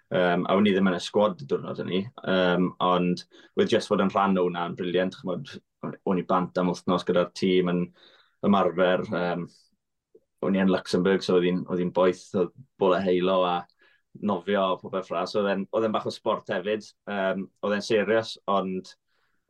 Um, 0.09 0.47
a 0.49 0.55
wni 0.57 0.71
ddim 0.73 0.87
yn 0.89 0.95
y 0.97 1.01
sgwad 1.05 1.43
y 1.45 1.49
diwrnod 1.51 1.83
yn 1.83 1.91
ni. 1.93 1.99
Um, 2.33 2.71
ond 2.81 3.27
wedi 3.61 3.75
just 3.75 3.91
fod 3.91 4.01
yn 4.01 4.09
rhan 4.15 4.41
o 4.41 4.47
hwnna'n 4.47 4.77
briliant. 4.79 5.19
Chymod, 5.21 5.53
o'n 6.09 6.23
i 6.23 6.25
bant 6.31 6.57
am 6.63 6.71
wythnos 6.73 7.05
gyda'r 7.05 7.29
tîm 7.37 7.69
yn 7.75 7.83
ymarfer. 8.49 9.05
Um, 9.21 9.45
o'n 10.49 10.57
i 10.57 10.63
yn 10.63 10.73
Luxembourg, 10.73 11.27
so 11.27 11.37
oedd 11.37 11.83
hi'n 11.83 11.93
boeth, 11.99 12.23
oedd 12.41 12.55
bol 12.81 12.97
y 12.97 13.03
heilo 13.05 13.43
a 13.51 13.59
nofio 14.31 14.63
o 14.71 14.79
popeth 14.81 15.11
ffras. 15.11 15.37
Oedd 15.37 15.53
e'n 15.53 15.99
bach 15.99 16.09
o 16.09 16.15
sport 16.15 16.55
hefyd. 16.55 16.89
Um, 17.05 17.51
oedd 17.61 17.77
e'n 17.77 17.85
serius, 17.85 18.39
ond 18.49 18.95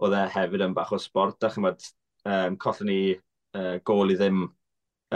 oedd 0.03 0.19
e 0.19 0.25
hefyd 0.35 0.67
yn 0.67 0.75
bach 0.75 0.91
o 0.91 0.99
sport. 0.99 1.47
A 1.47 1.53
chymod, 1.55 1.87
um, 2.27 2.59
collon 2.63 2.91
ni 2.91 3.01
uh, 3.15 3.77
gol 3.87 4.13
i 4.13 4.19
ddim 4.19 4.45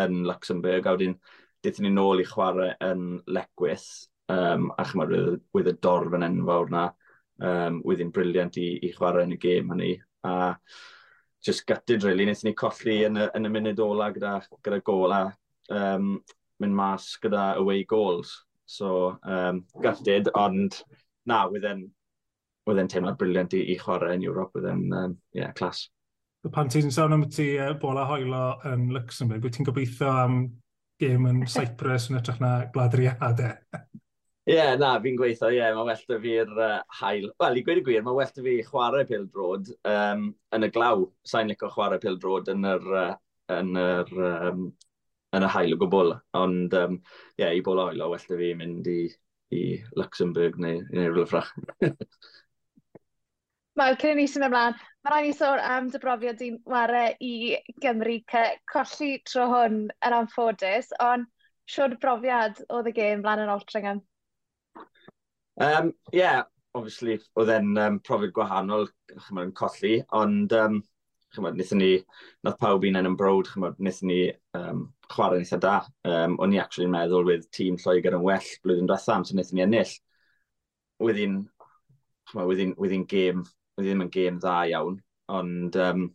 yn 0.00 0.22
Luxembourg, 0.28 0.86
a 0.86 0.94
wedyn 0.94 1.16
dydyn 1.64 1.88
ni 1.88 1.92
nôl 1.94 2.22
i 2.22 2.26
chwarae 2.28 2.72
yn 2.86 3.20
Lecwith, 3.28 3.88
um, 4.32 4.70
a 4.78 4.86
chymryd 4.86 5.12
wedd, 5.16 5.42
wedd 5.56 5.70
y 5.72 5.76
dorf 5.82 6.16
yn 6.16 6.26
enfawr 6.26 6.72
na, 6.72 6.86
um, 7.42 7.80
wedd 7.86 8.02
hi'n 8.04 8.14
briliant 8.14 8.56
i, 8.60 8.70
i 8.86 8.92
chwarae 8.94 9.26
yn 9.26 9.36
y 9.36 9.40
gêm 9.42 9.74
hynny, 9.74 9.92
a 10.24 10.54
just 11.44 11.66
gutted 11.66 12.04
really, 12.04 12.26
wnaethon 12.28 12.50
ni 12.50 12.56
colli 12.56 12.98
yn 13.08 13.18
y, 13.18 13.28
yn 13.36 13.48
y 13.48 13.52
munud 13.52 13.84
ola 13.84 14.10
gyda, 14.14 14.34
gyda 14.64 14.80
gol, 14.86 15.14
a 15.16 15.22
um, 15.74 16.12
mynd 16.60 16.76
mas 16.76 17.12
gyda 17.22 17.54
away 17.60 17.84
goals, 17.88 18.34
so 18.68 19.16
um, 19.24 19.64
gutted, 19.82 20.30
ond 20.38 20.82
na, 21.26 21.46
wedd 21.50 21.66
e'n 21.66 22.90
teimlad 22.92 23.18
briliant 23.18 23.56
i, 23.56 23.64
i 23.72 23.78
chwarae 23.80 24.16
yn 24.16 24.28
Ewrop, 24.28 24.54
wedd 24.56 24.70
um, 24.70 25.16
yeah, 25.36 25.52
clas 25.56 25.88
pan 26.48 26.70
ti'n 26.72 26.88
sôn 26.94 27.12
am 27.12 27.26
ti 27.28 27.52
uh, 27.60 27.74
bola 27.80 28.06
hoelo 28.08 28.44
yn 28.70 28.88
Luxembourg, 28.94 29.44
wyt 29.44 29.58
ti'n 29.58 29.68
gobeithio 29.68 30.08
am 30.08 30.38
gêm 31.00 31.26
yn 31.28 31.42
Cyprus 31.54 32.08
yn 32.10 32.20
ytrach 32.20 32.40
na 32.40 32.52
gladriadau? 32.72 33.52
Ie, 34.48 34.54
yeah, 34.56 34.72
na, 34.80 34.94
fi'n 35.04 35.18
gweithio, 35.20 35.50
ie, 35.52 35.58
yeah, 35.60 35.74
mae 35.76 35.84
well 35.90 36.04
da 36.08 36.16
fi'r 36.22 36.54
uh, 36.56 36.78
hael. 36.98 37.28
Wel, 37.42 37.58
i 37.60 37.64
gweud 37.66 37.82
y 37.82 37.84
gwir, 37.86 38.04
mae 38.06 38.16
well 38.16 38.32
da 38.34 38.44
fi 38.46 38.54
chwarae 38.66 39.04
pildrod 39.06 39.68
um, 39.86 40.30
yn 40.56 40.66
y 40.66 40.70
glaw. 40.74 41.04
Sa'n 41.28 41.52
licio 41.52 41.68
chwarae 41.74 42.00
pildrod 42.02 42.48
yn 42.50 42.64
yr, 42.72 42.88
uh, 43.02 43.12
yn 43.58 43.76
yr, 43.78 44.14
um, 44.48 44.64
yn 45.36 45.46
y 45.46 45.50
hael 45.54 45.76
o 45.76 45.80
gwbl. 45.84 46.14
Ond, 46.40 46.72
ie, 46.72 46.86
um, 46.88 46.96
yeah, 47.38 47.52
i 47.52 47.60
bola 47.66 47.90
hoelo, 47.90 48.08
well 48.14 48.26
da 48.32 48.40
fi 48.40 48.50
mynd 48.58 48.88
i, 48.90 49.00
i 49.54 49.62
Luxembourg 50.00 50.56
neu, 50.64 50.80
neu 50.88 51.12
rhywle 51.12 51.28
ffrach. 51.28 51.52
Wel, 53.78 54.00
cyn 54.00 54.16
i 54.16 54.24
ni 54.24 54.26
sy'n 54.28 54.48
ymlaen, 54.48 54.80
Mae 55.00 55.12
rhaid 55.14 55.30
i 55.30 55.36
sôn 55.36 55.60
am 55.64 55.86
dy 55.88 55.98
brofiad 56.00 56.36
di'n 56.36 56.56
wario 56.68 57.04
i 57.24 57.56
Gymru 57.80 58.18
colli 58.68 59.10
tro 59.24 59.46
hwn 59.48 59.76
yn 59.88 60.14
amffodus, 60.16 60.90
ond 61.00 61.28
siwr 61.74 61.94
brofiad 62.02 62.58
oedd 62.68 62.90
y 62.90 62.92
gêm 62.98 63.22
flan 63.24 63.40
yn 63.40 63.52
Altringham? 63.52 64.02
Um, 65.56 65.94
yeah, 66.12 66.42
obviously, 66.76 67.16
oedd 67.40 67.52
e'n 67.54 67.70
um, 67.80 67.96
profiad 68.04 68.34
gwahanol, 68.36 68.90
chymryd, 69.14 69.48
yn 69.48 69.54
colli, 69.56 69.94
ond 70.20 70.52
um, 70.58 70.76
chymryd, 71.32 71.56
nithon 71.56 71.80
ni, 71.80 71.88
nath 72.44 72.58
pawb 72.60 72.84
un 72.90 73.00
yn 73.00 73.16
brod, 73.22 73.48
chymryd, 73.54 73.80
nithon 73.80 74.12
ni 74.12 74.18
um, 74.58 74.82
chwarae 75.14 75.40
eitha 75.40 75.60
da. 75.64 75.78
Um, 76.10 76.36
o'n 76.44 76.52
i 76.52 76.60
actually 76.60 76.90
yn 76.90 76.92
meddwl 76.98 77.24
with 77.30 77.48
tîm 77.56 77.80
Lloegr 77.80 78.18
yn 78.18 78.26
well 78.28 78.52
blwyddyn 78.66 78.92
diwethaf, 78.92 79.24
so 79.30 79.38
nithon 79.40 79.62
ni 79.62 79.64
ennill. 79.64 79.96
Wyddi'n, 81.00 81.40
chymryd, 82.34 82.52
wyddi'n, 82.52 82.76
wyddi'n 82.84 83.08
gêm 83.14 83.48
ddim 83.84 84.04
yn 84.04 84.12
gêm 84.14 84.38
dda 84.40 84.56
iawn, 84.70 84.98
ond 85.40 85.76
um, 85.84 86.06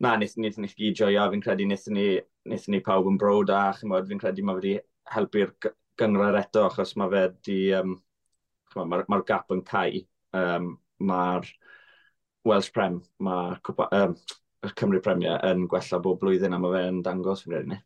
na, 0.00 0.14
wnaethon 0.16 0.44
ni, 0.44 0.52
ni 0.64 0.72
gyd 0.72 1.02
joio, 1.02 1.26
fi'n 1.32 1.44
credu 1.44 1.66
wnaethon 1.66 1.98
ni, 1.98 2.06
wnaethon 2.46 2.76
ni 2.76 2.82
pawb 2.88 3.10
yn 3.10 3.18
brod 3.20 3.52
a 3.54 3.62
chymod, 3.78 4.08
fi'n 4.10 4.22
credu 4.22 4.44
mae 4.46 4.60
wedi 4.60 4.74
helpu'r 5.14 5.54
gyngor 6.00 6.38
eto, 6.40 6.66
achos 6.68 6.94
mae 7.00 7.12
fe 7.14 7.24
di, 7.48 7.60
um, 7.78 7.96
mae'r 8.76 9.06
ma, 9.12 9.22
gap 9.28 9.52
yn 9.54 9.64
cael, 9.66 10.02
um, 10.36 10.74
mae'r 11.10 11.48
Welsh 12.46 12.70
Prem, 12.74 13.00
mae'r 13.26 13.60
um, 14.02 14.16
Cymru 14.76 15.00
Premier 15.02 15.42
yn 15.46 15.66
gwella 15.70 16.00
bob 16.02 16.20
blwyddyn 16.22 16.54
a 16.54 16.60
mae 16.62 16.74
fe'n 16.76 17.02
dangos 17.06 17.44
fi'n 17.44 17.54
credu 17.54 17.72
ni. 17.74 17.80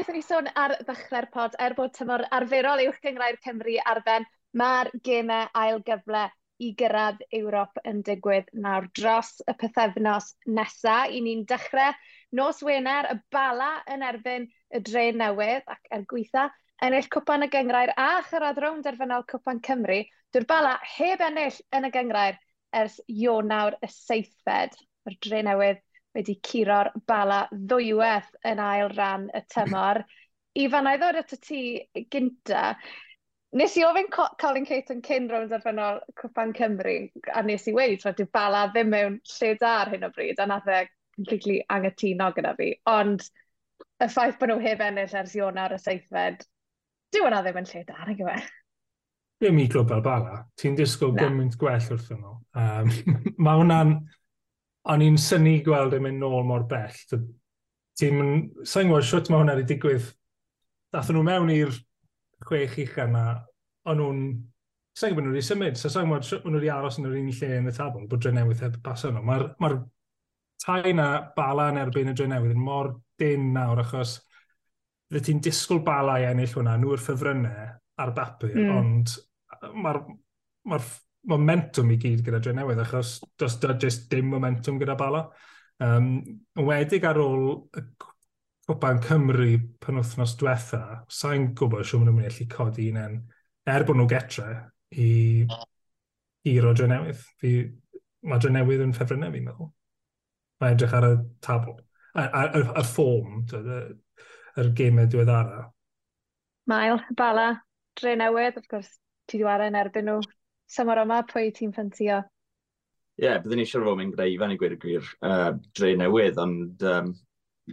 wnaethon 0.00 0.16
ni 0.16 0.22
sôn 0.24 0.46
ar 0.56 0.72
ddechrau'r 0.80 1.26
pod, 1.32 1.56
er 1.60 1.74
bod 1.76 1.90
tymor 1.92 2.22
arferol 2.32 2.80
uwch 2.86 3.00
gyngrau'r 3.04 3.36
Cymru 3.44 3.74
ar 3.90 3.98
ben, 4.06 4.24
mae'r 4.56 4.88
gemau 5.04 5.50
ail 5.62 5.82
gyfle 5.84 6.22
i 6.56 6.70
gyrraedd 6.80 7.20
Ewrop 7.36 7.76
yn 7.90 7.98
digwydd 8.06 8.48
nawr 8.64 8.86
dros 8.96 9.42
y 9.44 9.54
pethefnos 9.60 10.30
nesaf. 10.46 11.12
I 11.12 11.20
ni'n 11.26 11.44
dechrau 11.50 11.92
nos 12.32 12.62
Wener, 12.64 13.10
y 13.12 13.18
bala 13.36 13.68
yn 13.92 14.06
erbyn 14.06 14.48
y 14.72 14.80
dre 14.88 15.04
newydd 15.12 15.68
ac 15.68 15.92
er 15.92 16.08
gweitha, 16.08 16.46
ennill 16.80 17.12
cwpan 17.12 17.44
y 17.44 17.50
gyngrair 17.52 17.92
a 18.00 18.08
chyrraedd 18.30 18.62
rownd 18.64 18.88
derfynol 18.88 19.28
cwpan 19.28 19.60
Cymru, 19.68 20.00
dwi'r 20.32 20.48
bala 20.48 20.78
heb 20.96 21.26
ennill 21.28 21.60
yn 21.76 21.90
y 21.90 21.92
gyngrair 21.98 22.40
ers 22.72 22.96
Ionawr 23.04 23.76
y 23.84 23.92
seithfed. 23.92 24.80
Mae'r 25.04 25.20
dre 25.28 25.44
newydd 25.44 25.84
wedi 26.16 26.36
curo'r 26.46 26.90
bala 27.06 27.44
ddwywaith 27.52 28.30
yn 28.50 28.62
ail 28.62 28.90
ran 28.96 29.28
y 29.34 29.42
tymor. 29.52 30.02
Ifan, 30.58 30.88
a 30.90 30.96
i 30.96 31.00
ddod 31.00 31.20
at 31.20 31.34
y 31.36 31.38
tŷ 31.46 31.60
gynta, 32.10 32.62
nes 33.60 33.76
i 33.78 33.84
ofyn 33.86 34.10
Colin 34.10 34.66
Caton 34.66 35.02
cyn 35.06 35.28
rownd 35.30 35.54
arfynol 35.54 36.00
Cwpan 36.18 36.54
Cymru, 36.56 36.96
a 37.34 37.42
nes 37.46 37.68
i 37.70 37.74
wedi, 37.76 37.98
tro, 38.00 38.14
dyw 38.16 38.30
bala 38.34 38.66
ddim 38.70 38.90
mewn 38.94 39.20
lle 39.36 39.52
da 39.60 39.76
ar 39.82 39.92
hyn 39.94 40.06
o 40.06 40.10
bryd, 40.14 40.38
a 40.42 40.48
nath 40.50 40.70
e 40.70 40.84
completely 41.16 41.60
angytuno 41.70 42.30
gyda 42.34 42.54
fi. 42.58 42.72
Ond 42.90 43.26
y 44.00 44.08
ffaith 44.08 44.38
bod 44.40 44.52
nhw 44.52 44.62
heb 44.64 44.82
ennill 44.86 45.18
ers 45.22 45.36
Iona 45.38 45.68
ar 45.68 45.76
y 45.76 45.80
seithfed, 45.82 46.46
dyw 47.14 47.26
hwnna 47.26 47.42
ddim 47.44 47.62
yn 47.62 47.70
lle 47.70 47.84
da, 47.86 47.98
nag 48.06 48.22
yw 48.24 48.32
e? 48.34 48.38
Ddim 49.40 49.58
i 49.62 49.66
glwb 49.72 49.88
fel 49.94 50.02
bala. 50.04 50.42
Ti'n 50.60 50.74
disgwyl 50.76 51.14
gymaint 51.16 51.54
gwell 51.60 51.86
wrthyn 51.94 52.18
nhw. 52.20 52.34
Um, 52.60 52.90
mae 53.44 53.62
hwnna'n 53.62 53.94
O'n 54.88 55.04
i'n 55.04 55.18
syni 55.20 55.58
gweld 55.64 55.94
yn 55.96 56.06
mynd 56.06 56.22
nôl 56.22 56.46
mor 56.48 56.64
bell. 56.70 56.96
Ti'n... 58.00 58.20
Sa'n 58.64 58.88
gwybod 58.88 59.06
siwt 59.06 59.28
mae 59.28 59.42
hwnna 59.42 59.56
wedi 59.58 59.74
digwydd. 59.74 60.06
Dathon 60.94 61.18
nhw 61.18 61.24
mewn 61.26 61.52
i'r 61.52 61.74
chwech 62.46 62.78
uchaf 62.86 63.10
yna. 63.10 63.24
O'n 63.90 64.00
nhw'n... 64.00 64.22
Sa'n 64.96 65.12
gwybod 65.12 65.28
nhw 65.28 65.34
wedi 65.36 65.44
symud. 65.46 65.76
So 65.80 65.92
sa'n 65.92 66.08
gwybod 66.08 66.28
siwt 66.28 66.46
nhw 66.48 66.56
wedi 66.56 66.72
aros 66.72 66.98
yn 67.00 67.10
yr 67.10 67.18
un 67.20 67.28
lle 67.28 67.50
yn 67.58 67.68
y 67.68 67.74
tabl. 67.76 68.06
Bod 68.08 68.24
dre 68.24 68.32
newydd 68.36 68.64
heb 68.64 68.80
pas 68.84 69.04
nhw. 69.04 69.20
Mae'r 69.20 69.46
ma 69.60 69.74
tai 70.64 70.94
na 70.96 71.10
bala 71.36 71.70
yn 71.72 71.80
erbyn 71.80 72.12
y 72.12 72.16
dre 72.16 72.28
newydd 72.30 72.56
yn 72.56 72.64
mor 72.64 72.94
dyn 73.20 73.52
nawr 73.54 73.80
achos 73.84 74.18
fydde 75.10 75.22
ti'n 75.26 75.44
disgwyl 75.44 75.84
bala 75.84 76.18
i 76.22 76.26
ennill 76.30 76.56
hwnna. 76.56 76.78
Nhw'r 76.80 77.04
ffefrynnau 77.04 77.70
ar 78.00 78.16
bapur. 78.16 78.56
Mm. 78.56 78.74
Ond 78.80 79.14
mae'r 79.84 80.02
ma 80.70 80.80
momentum 81.28 81.90
i 81.92 81.98
gyd 82.00 82.22
gyda 82.24 82.40
dre 82.42 82.54
newydd, 82.56 82.80
achos 82.84 83.18
does 83.38 83.58
da 83.60 83.74
just 83.78 84.08
dim 84.10 84.30
momentum 84.32 84.78
gyda 84.80 84.96
bala. 84.98 85.26
Um, 85.80 86.22
wedig 86.56 87.04
ar 87.08 87.20
ôl 87.20 87.44
y 87.76 87.84
Cwpan 88.70 89.00
Cymru 89.02 89.56
pan 89.82 89.98
wythnos 89.98 90.36
diwetha, 90.38 91.02
sa'n 91.10 91.50
gwybod 91.58 91.86
siw 91.88 91.98
maen 91.98 92.10
nhw'n 92.10 92.18
mynd 92.20 92.28
i 92.28 92.30
allu 92.30 92.46
codi 92.52 92.88
un 92.92 93.00
en, 93.00 93.16
er 93.66 93.84
bod 93.88 93.98
nhw 93.98 94.06
getre, 94.10 94.50
i, 94.94 95.10
i 96.46 96.54
rodre 96.62 96.86
newydd. 96.90 97.24
Fi, 97.42 97.54
mae 98.30 98.42
dre 98.42 98.52
newydd 98.54 98.84
yn 98.84 98.94
ffefrynnau 98.94 99.34
fi'n 99.34 99.48
meddwl. 99.48 99.72
Mae 100.60 100.76
edrych 100.76 100.94
ar 100.94 101.08
y 101.08 101.12
tabl, 101.42 101.74
y 102.20 102.84
ffôm, 102.92 103.42
yr 104.60 104.72
gemau 104.76 105.10
diweddara. 105.10 105.64
Mael, 106.70 107.02
Bala, 107.18 107.48
dre 107.98 108.14
newydd, 108.20 108.60
of 108.60 108.68
gwrs, 108.70 108.92
ti 109.26 109.40
di 109.40 109.48
yn 109.66 109.78
erbyn 109.80 110.06
nhw 110.06 110.20
tymor 110.74 111.02
yma, 111.04 111.22
pwy 111.28 111.50
ti'n 111.54 111.74
ffantio? 111.76 112.20
Ie, 113.20 113.26
yeah, 113.26 113.38
byddwn 113.42 113.60
ni 113.60 113.66
eisiau 113.66 113.84
fod 113.84 113.98
mynd 113.98 114.14
gyda 114.14 114.26
Ifan 114.32 114.54
i 114.54 114.58
gweud 114.60 114.76
y 114.76 114.80
gwir 114.80 115.08
uh, 115.26 115.50
dre 115.76 115.92
newydd, 116.00 116.38
ond 116.40 116.84
um, 116.88 117.14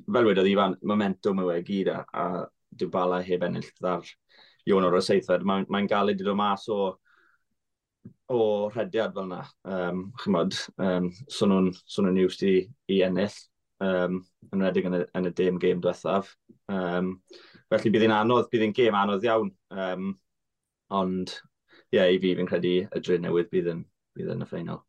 fel 0.04 0.30
wedodd 0.30 0.50
Ifan, 0.52 0.76
momentum 0.92 1.44
yw 1.44 1.54
e 1.56 1.60
gyd 1.68 1.92
a, 1.94 2.02
a 2.12 2.28
Dybala 2.78 3.22
heb 3.26 3.46
ennill 3.48 3.70
ddar 3.80 4.08
Ion 4.68 4.86
o'r 4.88 5.00
seithfed. 5.02 5.46
Mae'n 5.48 5.68
mae 5.72 5.88
galed 5.88 6.20
i 6.20 6.26
ddod 6.26 6.38
mas 6.38 6.66
o, 6.74 6.80
o 8.34 8.40
rhediad 8.74 9.16
fel 9.16 9.30
yna. 9.30 9.44
Um, 9.64 10.02
chymod, 10.20 10.58
um, 10.84 11.12
so 11.32 11.48
nhw'n 11.48 11.72
so 11.80 12.04
nhw 12.04 12.14
niws 12.18 12.42
i, 12.44 12.58
i 12.92 13.00
ennill 13.08 13.38
um, 13.84 14.20
yn 14.52 14.66
redig 14.66 14.90
yn 14.90 15.00
y, 15.00 15.04
yn 15.16 15.30
y 15.30 15.34
dim 15.38 15.62
game 15.64 15.84
diwethaf. 15.84 16.34
Um, 16.68 17.14
felly 17.72 17.94
bydd 17.94 18.08
hi'n 18.08 18.18
anodd, 18.18 18.50
bydd 18.52 18.68
hi'n 18.68 18.76
gêm 18.76 19.00
anodd 19.00 19.28
iawn. 19.28 19.54
Um, 19.72 20.12
ond 20.98 21.38
ie, 21.94 21.98
yeah, 22.00 22.12
i 22.12 22.20
fi 22.20 22.36
fi'n 22.36 22.50
credu 22.50 22.76
y 22.84 23.02
dre 23.04 23.18
newydd 23.24 23.50
bydd 23.54 23.72
yn, 23.74 23.86
bydd 24.18 24.34
yn 24.34 24.44
y 24.44 24.50
ffeinal. 24.50 24.84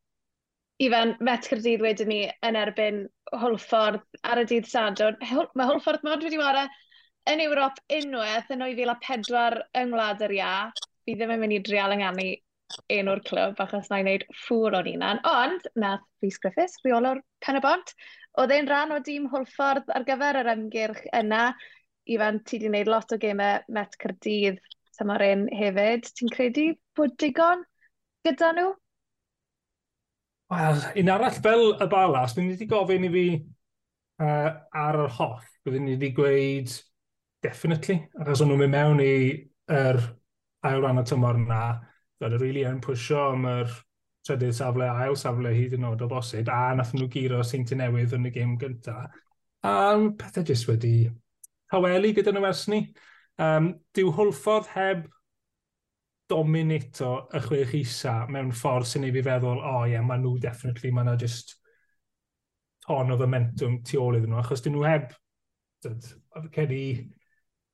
Ifan, 0.83 1.17
Met 1.27 1.47
Cyrdydd 1.51 1.83
wedyn 1.83 2.11
ni 2.11 2.19
yn 2.47 2.59
erbyn 2.59 3.01
Hwlffordd 3.35 4.05
ar 4.23 4.41
y 4.43 4.45
dydd 4.51 4.69
Sadwrn. 4.71 5.19
Mae 5.59 5.71
Hwlffordd 5.73 6.05
mod 6.07 6.23
wedi 6.23 6.39
wario 6.39 6.69
yn 7.29 7.43
Ewrop 7.45 7.81
unwaith 7.93 8.53
yn 8.55 8.63
2004 8.63 9.59
yng 9.81 9.91
Ngwlad 9.91 10.23
yr 10.27 10.37
Ia. 10.37 10.53
Fi 11.05 11.17
ddim 11.17 11.35
yn 11.35 11.43
mynd 11.43 11.57
i 11.57 11.59
drial 11.67 11.97
ynganu 11.97 12.29
un 12.95 13.11
o'r 13.11 13.23
clwb 13.27 13.61
achos 13.65 13.91
na 13.91 13.99
i 13.99 14.05
wneud 14.05 14.25
ffwr 14.45 14.79
o'n 14.79 14.91
unan. 14.93 15.21
Ond, 15.27 15.67
nath 15.83 16.07
Rhys 16.23 16.39
Griffiths, 16.43 16.79
rheolwr 16.85 17.23
Pen 17.45 17.59
y 17.59 17.65
Bont, 17.65 17.95
oedd 18.39 18.55
e'n 18.55 18.71
rhan 18.71 18.95
o 18.95 19.01
dîm 19.05 19.27
Hwlffordd 19.33 19.91
ar 19.97 20.07
gyfer 20.09 20.39
yr 20.45 20.53
ymgyrch 20.55 21.05
yna. 21.17 21.45
Ifan, 22.09 22.39
ti 22.45 22.57
wedi 22.57 22.71
gwneud 22.71 22.91
lot 22.95 23.13
o 23.13 23.19
gemau 23.21 23.67
Met 23.75 23.99
Cyrdydd 24.01 24.63
tymor 24.99 25.25
un 25.25 25.47
hefyd. 25.55 26.11
Ti'n 26.19 26.35
credu 26.35 26.69
bod 26.99 27.17
digon 27.21 27.65
gyda 28.27 28.53
nhw? 28.57 28.75
Wel, 30.49 30.85
un 31.03 31.11
arall 31.13 31.41
fel 31.45 31.65
y 31.77 31.89
balas, 31.93 32.35
mynd 32.37 32.55
i 32.55 32.55
wedi 32.55 32.69
gofyn 32.71 33.05
i 33.05 33.11
fi 33.13 33.25
uh, 33.37 34.53
ar 34.85 35.03
yr 35.05 35.17
holl. 35.19 35.43
Byddwn 35.65 35.85
ni 35.85 35.97
wedi 35.97 36.15
gweud 36.17 36.73
definitely, 37.45 38.01
achos 38.19 38.43
o'n 38.43 38.51
nhw'n 38.51 38.63
mynd 38.65 38.75
mewn 38.75 39.03
i 39.05 39.13
yr 39.79 40.01
ail 40.67 40.81
ran 40.83 41.03
y 41.03 41.05
tymor 41.09 41.39
yna. 41.39 41.61
Roedd 42.19 42.35
yn 42.35 42.43
rili 42.43 42.49
really 42.49 42.65
yn 42.67 42.81
pwysio 42.83 43.29
am 43.35 43.45
yr 43.47 43.77
trydydd 44.27 44.57
safle 44.57 44.89
ail 44.89 45.17
safle 45.17 45.53
hyd 45.55 45.77
yn 45.77 45.87
oed 45.89 46.03
o 46.05 46.09
bosib, 46.11 46.49
a 46.51 46.75
nath 46.77 46.95
nhw 46.97 47.07
giro 47.13 47.45
seinti 47.47 47.79
newydd 47.79 48.17
yn 48.17 48.27
y 48.29 48.33
gêm 48.35 48.57
gyntaf. 48.61 49.13
A 49.69 49.75
pethau 50.19 50.47
jyst 50.49 50.69
wedi 50.69 51.11
haweli 51.73 52.15
gyda 52.17 52.35
nhw 52.35 52.49
ers 52.49 52.67
ni. 52.73 52.83
Um, 53.39 53.71
dyw 53.95 54.11
hwlffordd 54.17 54.73
heb 54.75 55.05
dominato 56.29 57.29
y 57.33 57.41
chwech 57.45 57.75
isa 57.79 58.15
mewn 58.29 58.51
ffordd 58.53 58.89
sy'n 58.91 59.07
ei 59.07 59.15
fi 59.15 59.23
feddwl, 59.25 59.61
o 59.63 59.75
oh, 59.79 59.85
ie, 59.87 59.95
yeah, 59.95 60.05
maen 60.05 60.25
nhw 60.25 60.35
definitely, 60.43 60.91
maen 60.93 61.07
nhw 61.09 61.21
just 61.23 61.55
ton 62.85 63.15
o 63.15 63.19
momentum 63.21 63.79
tu 63.87 64.01
ôl 64.03 64.19
iddyn 64.19 64.35
nhw, 64.35 64.43
achos 64.43 64.65
dyn 64.65 64.75
nhw 64.75 64.85
heb, 64.89 65.15
oedd 65.87 66.11
cedi 66.57 66.83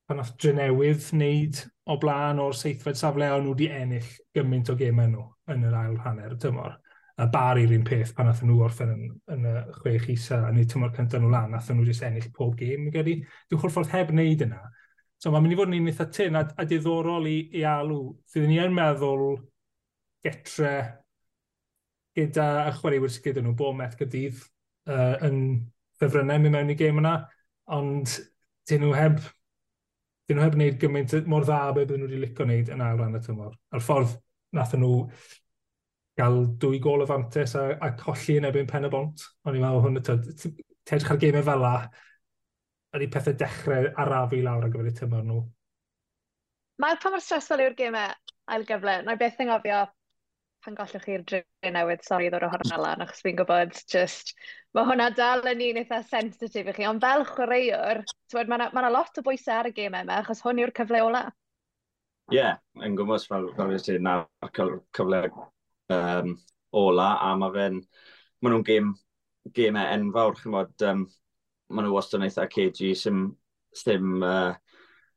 pan 0.05 0.21
oedd 0.21 0.35
Drenewydd 0.45 1.09
wneud 1.17 1.65
o 1.89 1.97
blaen 2.03 2.45
o'r 2.45 2.61
seithfed 2.61 3.01
safle, 3.01 3.33
o'n 3.33 3.47
nhw 3.47 3.57
wedi 3.57 3.73
ennill 3.73 4.13
gymaint 4.37 4.71
o 4.71 4.77
gemau 4.79 5.09
nhw 5.11 5.27
yn 5.55 5.65
yr 5.71 5.81
ail 5.81 5.99
hanner 6.05 6.37
y 6.37 6.41
tymor. 6.45 6.77
A 7.17 7.31
bar 7.31 7.57
i'r 7.63 7.73
un 7.73 7.87
peth 7.87 8.13
pan 8.15 8.29
athyn 8.29 8.51
nhw 8.51 8.61
orffen 8.67 8.93
yn, 8.93 9.11
yn 9.33 9.49
y 9.49 9.59
chwech 9.81 10.09
isa, 10.13 10.45
a 10.45 10.53
nid 10.53 10.69
tymor 10.69 10.93
cyntaf 10.93 11.25
nhw 11.25 11.33
lan, 11.33 11.57
athyn 11.57 11.81
nhw 11.81 11.89
jyst 11.89 12.05
ennill 12.05 12.33
pob 12.37 12.53
gêm, 12.61 12.91
gedi. 12.93 13.23
Dwi'n 13.49 13.63
chwrdd 13.63 13.79
ffordd 13.79 13.95
heb 13.97 14.13
wneud 14.13 14.45
yna 14.45 14.61
So 15.25 15.31
mae'n 15.33 15.47
mynd 15.47 15.55
i 15.55 15.57
fod 15.57 15.71
yn 15.71 15.79
un 15.79 15.89
eitha 15.89 16.05
tyn 16.13 16.35
a, 16.37 16.43
a 16.61 16.65
diddorol 16.69 17.25
i, 17.31 17.39
i 17.57 17.63
alw. 17.65 18.11
Fyddwn 18.29 18.51
ni 18.53 18.59
yn 18.61 18.75
meddwl 18.77 19.39
getre 20.27 20.73
gyda 22.19 22.49
y 22.69 22.75
chwaraewyr 22.77 23.15
sydd 23.15 23.31
gyda 23.31 23.45
nhw 23.47 23.55
bod 23.57 23.79
met 23.79 23.97
gydydd 23.97 24.43
uh, 24.93 25.15
yn 25.25 25.39
ffefrynnau 25.97 26.43
mynd 26.43 26.57
mewn 26.59 26.75
i 26.75 26.77
gêm 26.77 27.01
yna, 27.01 27.15
ond 27.73 28.19
dyn 28.69 28.85
nhw 28.85 28.93
heb 28.99 29.17
dyn 30.29 30.43
nhw 30.43 30.45
heb 30.45 30.59
wneud 30.59 30.79
gymaint 30.83 31.17
mor 31.33 31.49
dda 31.49 31.63
be 31.71 31.87
bydden 31.87 32.05
nhw 32.05 32.11
wedi 32.11 32.21
licio 32.27 32.45
wneud 32.45 32.77
yn 32.77 32.85
ail 32.85 33.01
ran 33.01 33.17
y 33.17 33.25
tymor. 33.25 33.57
A'r 33.73 33.89
ffordd 33.89 34.13
nath 34.61 34.77
nhw 34.77 34.93
gael 36.21 36.43
dwy 36.61 36.85
gol 36.85 37.07
o 37.07 37.09
fantes 37.09 37.57
a, 37.57 37.71
a 37.81 37.95
colli 37.97 38.43
yn 38.43 38.51
ebyn 38.51 38.69
pen 38.69 38.91
y 38.91 38.93
bont. 38.93 39.25
O'n 39.49 39.57
i'n 39.57 39.65
meddwl 39.65 39.87
hwn 39.89 40.03
y 40.03 40.05
tyd. 40.05 40.61
Tedrych 40.85 41.17
ar 41.17 41.25
gemau 41.25 41.49
fel 41.49 41.65
la, 41.65 41.77
ydy 42.95 43.11
pethau 43.11 43.35
dechrau 43.39 43.91
arafu 44.05 44.41
lawr 44.45 44.67
ar 44.67 44.73
gyfer 44.73 44.91
y 44.91 44.95
tymor 45.01 45.27
nhw? 45.27 45.43
Mae 46.83 46.99
pa 47.03 47.11
mor 47.11 47.23
stresol 47.23 47.63
yw'r 47.65 47.77
gymau 47.79 48.15
ail 48.55 48.67
gyfle. 48.69 48.97
Na 49.05 49.15
i 49.15 49.21
beth 49.21 49.41
yn 49.43 49.51
gofio 49.51 49.85
pan 50.65 50.77
gollwch 50.79 51.05
chi'r 51.05 51.25
dre 51.29 51.71
newydd, 51.75 52.05
sori 52.07 52.31
ddod 52.33 52.47
o 52.47 52.49
hwnna 52.53 52.79
lan, 52.81 53.03
achos 53.05 53.21
fi'n 53.25 53.37
gwybod, 53.37 53.75
just, 53.93 54.33
mae 54.77 54.87
hwnna 54.89 55.11
dal 55.17 55.45
yn 55.51 55.61
un 55.67 55.81
eitha 55.83 55.99
sensitif 56.09 56.71
i 56.71 56.75
chi, 56.77 56.87
ond 56.89 57.05
fel 57.05 57.25
chwaraewr, 57.29 58.01
mae 58.33 58.47
yna 58.47 58.71
ma, 58.73 58.85
ma 58.87 58.93
lot 58.95 59.21
o 59.21 59.25
bwysau 59.27 59.59
ar 59.61 59.69
y 59.69 59.75
gemau 59.77 60.07
yma, 60.07 60.23
achos 60.23 60.41
hwn 60.45 60.63
yw'r 60.63 60.73
cyfle 60.79 61.03
ola. 61.05 61.25
Ie, 62.33 62.39
yeah, 62.39 62.57
yn 62.81 62.97
gwybod 62.97 63.27
fel, 63.29 63.51
fel 63.59 63.75
ydych 63.75 63.85
chi'n 63.91 64.09
na'r 64.09 64.55
cyfle 64.57 65.21
um, 65.93 66.33
ola, 66.81 67.11
a 67.27 67.35
mae 67.43 67.53
fe'n, 67.59 67.83
mae 68.41 68.55
nhw'n 68.55 68.67
gêm, 68.71 68.95
gemau 69.59 69.93
enfawr, 69.99 70.41
chi'n 70.41 70.57
bod, 70.57 70.87
um, 70.89 71.05
maen 71.71 71.89
nhw 71.89 71.95
wastad 71.97 72.21
yn 72.21 72.29
eitha 72.29 72.47
KG, 72.51 72.93
sy'n 72.99 73.25
sy'n 73.75 74.23
uh, 74.25 74.53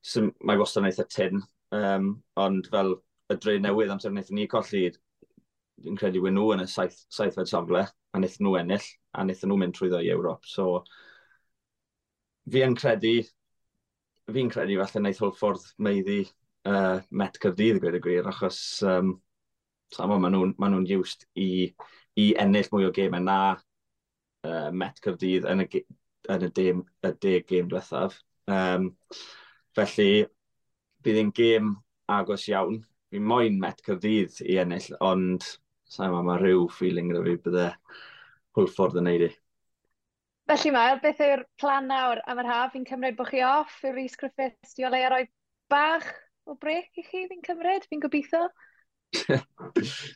sym, 0.02 0.32
mae 0.46 0.60
wastad 0.60 0.84
yn 0.84 0.90
eitha 0.92 1.06
tin. 1.12 1.44
Um, 1.76 2.12
ond 2.40 2.70
fel 2.72 2.96
y 3.34 3.38
dre 3.44 3.58
newydd 3.60 3.92
amser 3.92 4.14
wnaethon 4.14 4.40
ni 4.40 4.48
colli, 4.52 4.86
dwi'n 5.84 5.98
credu 6.00 6.24
wyn 6.24 6.38
nhw 6.38 6.54
yn 6.56 6.64
y 6.64 6.68
saith, 6.72 7.02
saithfed 7.14 7.50
safle, 7.52 7.84
a 7.84 8.20
wnaethon 8.20 8.48
nhw 8.48 8.56
ennill, 8.62 8.88
a 9.14 9.26
wnaethon 9.26 9.52
nhw 9.52 9.60
mynd 9.62 9.78
trwyddo 9.78 10.00
i 10.04 10.10
Ewrop. 10.14 10.48
So, 10.48 10.84
fi 12.52 12.64
yn 12.66 12.78
credu, 12.80 13.18
fi'n 14.32 14.52
credu 14.54 14.80
falle 14.80 15.04
wnaeth 15.04 15.22
Hwlffordd 15.24 15.68
meiddi 15.84 16.22
uh, 16.68 17.04
met 17.12 17.40
Cyrdydd, 17.44 17.82
gwed 17.84 18.00
y 18.00 18.04
gwir, 18.04 18.32
achos 18.32 18.60
um, 18.88 19.18
sama, 19.94 20.18
maen 20.20 20.36
nhw'n 20.36 20.56
ma 20.62 20.72
nhw 20.72 20.84
used 20.98 21.28
i, 21.36 21.50
i 22.20 22.32
ennill 22.42 22.72
mwy 22.72 22.88
o 22.88 22.94
gemau 22.96 23.24
na 23.24 23.40
uh, 23.54 24.70
met 24.72 25.04
Cyrdydd 25.04 25.48
yn 25.52 25.68
y 25.68 25.70
yn 26.34 26.48
y 26.48 26.52
dim, 26.60 26.84
y 27.06 27.14
deg 27.24 27.48
gêm 27.50 27.70
diwethaf. 27.72 28.20
Um, 28.52 28.92
felly, 29.78 30.26
bydd 31.04 31.20
hi'n 31.22 31.34
gêm 31.36 31.74
agos 32.12 32.48
iawn. 32.52 32.82
Fi'n 33.12 33.28
moyn 33.28 33.60
met 33.62 33.82
cyfydd 33.86 34.42
i 34.48 34.60
ennill, 34.62 34.90
ond 35.04 35.46
sa'n 35.88 36.12
ma, 36.12 36.24
mae 36.26 36.40
rhyw 36.42 36.68
feeling 36.74 37.12
gyda 37.12 37.24
fi 37.24 37.36
bydde 37.46 37.68
hwlffordd 38.58 39.00
yn 39.00 39.08
neud 39.08 39.28
i. 39.30 39.34
Felly 40.48 40.72
mae, 40.72 40.96
beth 41.04 41.24
yw'r 41.24 41.44
plan 41.60 41.88
nawr 41.92 42.22
am 42.28 42.40
yr 42.44 42.48
haf? 42.48 42.72
Fi'n 42.76 42.88
cymryd 42.88 43.18
bod 43.18 43.32
chi 43.32 43.44
off, 43.44 43.80
yw'r 43.84 43.98
Rhys 43.98 44.16
Griffiths 44.20 44.76
di 44.78 44.88
o 44.88 44.92
leia 44.92 45.12
roi 45.12 45.26
bach 45.72 46.08
o 46.48 46.56
brec 46.56 46.96
i 46.96 47.04
chi 47.04 47.26
fi'n 47.28 47.44
cymryd, 47.44 47.88
fi'n 47.92 48.04
gobeithio? 48.04 48.48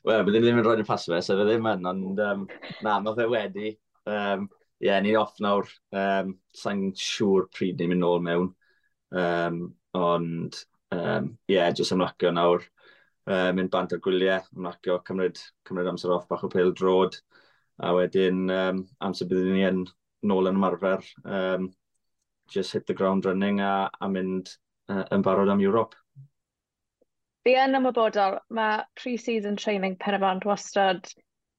Wel, 0.07 0.23
byddwn 0.27 0.43
ddim 0.43 0.61
yn 0.61 0.65
rhoi'n 0.65 0.87
pas 0.87 1.03
fe, 1.07 1.19
so 1.23 1.35
fe 1.39 1.47
ddim 1.47 1.67
yn, 1.71 1.87
ond 1.91 2.23
um, 2.27 2.47
na, 2.83 2.97
mae 3.03 3.17
fe 3.19 3.27
wedi. 3.31 3.73
Um, 4.07 4.47
yeah, 4.81 4.99
ni 4.99 5.15
off 5.15 5.37
nawr. 5.39 5.69
Um, 5.93 6.35
Sa'n 6.57 6.89
siŵr 6.97 7.47
pryd 7.53 7.79
ni'n 7.79 7.93
mynd 7.93 8.03
nôl 8.03 8.23
mewn. 8.25 8.49
Um, 9.13 9.61
ond, 9.97 10.57
um, 10.95 11.35
yeah, 11.51 11.69
jyst 11.77 11.93
ymlacio 11.95 12.33
nawr. 12.33 12.65
Uh, 13.29 13.51
mynd 13.53 13.69
bant 13.71 13.93
ar 13.93 14.01
gwyliau, 14.01 14.41
ymlacio, 14.57 14.97
cymryd, 15.07 15.39
cymryd 15.69 15.91
amser 15.91 16.15
off 16.15 16.27
bach 16.31 16.43
o 16.47 16.49
pel 16.51 16.73
drod. 16.73 17.19
A 17.81 17.93
wedyn, 17.95 18.43
um, 18.51 18.83
amser 19.05 19.29
byddwn 19.29 19.55
ni 19.55 19.65
yn 19.69 19.83
nôl 20.27 20.49
yn 20.49 20.57
ymarfer. 20.57 21.05
Um, 21.23 21.71
just 22.49 22.73
hit 22.73 22.87
the 22.87 22.97
ground 22.97 23.25
running 23.25 23.61
a, 23.61 23.89
a 24.01 24.09
mynd 24.09 24.49
uh, 24.89 25.05
yn 25.13 25.23
barod 25.23 25.49
am 25.53 25.61
Europe. 25.61 25.95
Fi 27.45 27.55
yn 27.57 27.77
ymwybodol, 27.77 28.41
mae 28.53 28.81
pre-season 28.99 29.55
training 29.57 29.95
pen 30.01 30.17
y 30.17 30.21
band 30.21 30.45
wastad 30.45 31.07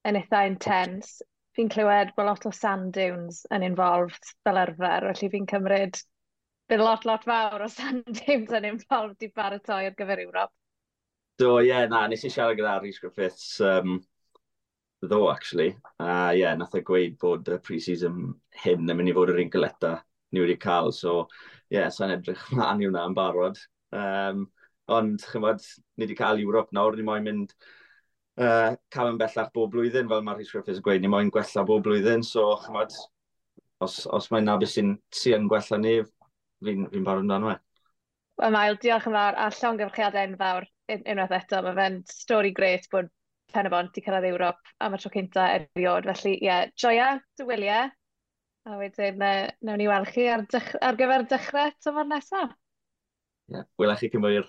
yn 0.06 0.18
eitha 0.18 0.44
intense 0.50 1.22
fi'n 1.56 1.70
clywed 1.72 2.14
bod 2.16 2.28
lot 2.28 2.46
o 2.48 2.52
sand 2.56 2.92
dunes 2.96 3.42
yn 3.52 3.64
involved 3.66 4.32
fel 4.44 4.60
arfer, 4.62 5.08
felly 5.10 5.30
fi'n 5.34 5.48
cymryd 5.50 5.98
bydd 6.70 6.84
lot, 6.84 7.04
lot 7.08 7.26
fawr 7.28 7.66
o 7.66 7.68
sand 7.72 8.08
dunes 8.20 8.54
yn 8.58 8.68
involved 8.70 9.26
i 9.26 9.30
baratoi 9.36 9.84
ar 9.88 9.96
gyfer 9.98 10.24
Ewrop. 10.24 10.52
Do, 11.40 11.56
ie, 11.60 11.68
yeah, 11.70 11.84
na, 11.90 12.06
nes 12.08 12.24
i 12.24 12.30
siarad 12.32 12.58
gyda 12.58 12.78
Rhys 12.80 13.00
Griffiths 13.02 13.60
um, 13.66 13.98
ddo, 15.02 15.26
actually. 15.32 15.72
A 15.98 16.06
uh, 16.06 16.30
ie, 16.32 16.42
yeah, 16.42 16.56
nath 16.56 16.76
o 16.78 16.82
gweud 16.86 17.18
bod 17.20 17.48
y 17.50 17.58
pre-season 17.66 18.32
hyn 18.64 18.88
yn 18.88 18.98
mynd 18.98 19.12
i 19.12 19.16
fod 19.16 19.32
yr 19.32 19.42
un 19.42 19.52
gyleta 19.52 19.96
ni 20.32 20.40
wedi 20.40 20.56
cael, 20.60 20.92
so 20.96 21.22
ie, 21.26 21.78
yeah, 21.78 21.92
sa'n 21.92 22.14
edrych 22.14 22.44
mlaen 22.56 22.80
i 22.80 22.88
hwnna 22.88 23.04
yn 23.10 23.16
barod. 23.16 23.60
Um, 23.92 24.46
ond, 24.92 25.24
chymod, 25.32 25.64
ni 25.96 26.06
wedi 26.06 26.16
cael 26.16 26.40
Ewrop 26.40 26.72
nawr, 26.76 26.96
ni 26.96 27.04
moyn 27.06 27.26
mynd 27.28 27.56
uh, 28.40 28.74
cael 28.94 29.12
yn 29.12 29.18
bellach 29.20 29.50
bob 29.56 29.72
blwyddyn, 29.74 30.08
fel 30.10 30.24
mae 30.24 30.38
Rhys 30.38 30.52
Griffiths 30.54 30.80
yn 30.80 30.86
gweud, 30.86 31.02
ni 31.02 31.10
moyn 31.12 31.32
gwella 31.34 31.66
bob 31.68 31.84
blwyddyn, 31.86 32.24
so 32.26 32.52
chymod, 32.64 32.94
os, 33.84 34.02
os 34.06 34.30
mae'n 34.32 34.48
na 34.48 34.56
beth 34.60 34.74
sy'n 34.76 34.94
sy 35.14 35.34
yn 35.36 35.48
gwella 35.50 35.80
ni, 35.82 35.98
fi'n 36.64 36.88
fi 36.92 37.02
barod 37.04 37.26
amdano 37.26 37.52
e. 37.52 37.58
Wel, 38.40 38.54
Mael, 38.54 38.78
diolch 38.80 39.08
yn 39.10 39.16
fawr, 39.16 39.36
a 39.38 39.48
llawn 39.54 39.80
gyfrchiadau 39.80 40.30
yn 40.30 40.38
fawr 40.40 40.68
unwaith 40.92 41.34
eto. 41.36 41.60
Mae 41.64 41.76
fe'n 41.78 41.98
stori 42.10 42.52
gret 42.56 42.88
bod 42.92 43.10
pen 43.52 43.68
y 43.68 43.72
bont 43.72 43.98
i 43.98 44.04
cyrraedd 44.04 44.28
Ewrop 44.30 44.72
am 44.84 44.96
y 44.96 45.00
tro 45.00 45.12
cynta 45.12 45.48
eriod. 45.56 46.08
Felly, 46.08 46.38
ie, 46.38 46.46
yeah, 46.48 46.70
joia, 46.78 47.10
dy 47.38 47.46
wyliau. 47.48 47.90
A 48.62 48.78
wedyn, 48.78 49.22
uh, 49.26 49.50
nawn 49.66 49.80
ni 49.82 49.88
weld 49.90 50.10
chi 50.14 50.28
ar, 50.30 50.44
ar 50.86 50.98
gyfer 50.98 51.26
dechrau 51.30 51.74
tymor 51.82 52.08
nesaf. 52.08 52.54
Ie, 53.50 53.58
yeah, 53.58 53.68
wylech 53.80 54.04
chi 54.04 54.10
cymwyr. 54.12 54.48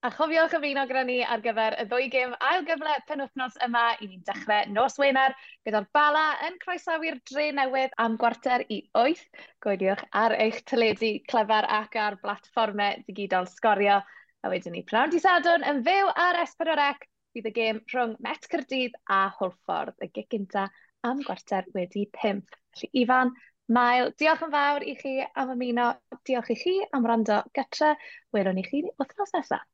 A 0.00 0.08
chofiwch 0.16 0.54
ymuno 0.56 0.82
gyda 0.88 1.00
ni 1.04 1.14
ar 1.32 1.42
gyfer 1.44 1.74
y 1.76 1.82
ddwy 1.88 2.06
gym 2.12 2.30
ail 2.50 2.62
gyfle 2.68 2.92
penwthnos 3.08 3.58
yma 3.66 3.82
i 4.00 4.06
ni'n 4.08 4.22
dechrau 4.28 4.68
nos 4.72 4.94
Wener 5.00 5.34
gyda'r 5.68 5.86
bala 5.96 6.22
yn 6.46 6.54
croesawu'r 6.62 7.18
dre 7.30 7.48
newydd 7.58 7.96
am 8.04 8.14
gwarter 8.22 8.62
i 8.72 8.78
8. 9.00 9.42
Gwediwch 9.66 10.04
ar 10.22 10.34
eich 10.44 10.62
tyledu 10.70 11.10
clefar 11.32 11.68
ac 11.78 11.98
ar 12.00 12.14
blatfformau 12.22 13.02
digidol 13.10 13.48
sgorio. 13.50 13.98
A 14.40 14.52
wedyn 14.52 14.72
ni 14.72 14.80
pnawn 14.88 15.12
di 15.12 15.20
sadwn 15.20 15.66
yn 15.68 15.82
fyw 15.90 16.08
ar 16.24 16.38
S4C 16.46 17.04
bydd 17.36 17.48
y 17.50 17.52
gêm 17.58 17.80
rhwng 17.92 18.14
Met 18.24 18.48
Cyrdydd 18.54 18.96
a 19.18 19.18
Hwlffordd 19.34 20.00
y 20.00 20.08
gig 20.14 20.30
gynta 20.32 20.62
am 21.10 21.20
gwarter 21.26 21.68
wedi 21.76 22.06
5. 22.22 22.40
Felly 22.78 22.90
Ifan, 23.02 23.34
Mael, 23.68 24.14
diolch 24.16 24.46
yn 24.48 24.56
fawr 24.56 24.88
i 24.94 24.96
chi 25.02 25.12
am 25.28 25.52
ymuno. 25.58 25.90
Diolch 26.24 26.54
i 26.56 26.58
chi 26.62 26.74
am 26.88 27.04
rando 27.12 27.42
gytre. 27.60 27.92
Welwn 28.32 28.56
ni 28.56 28.64
chi 28.70 28.80
wythnos 28.96 29.36
nesaf. 29.36 29.68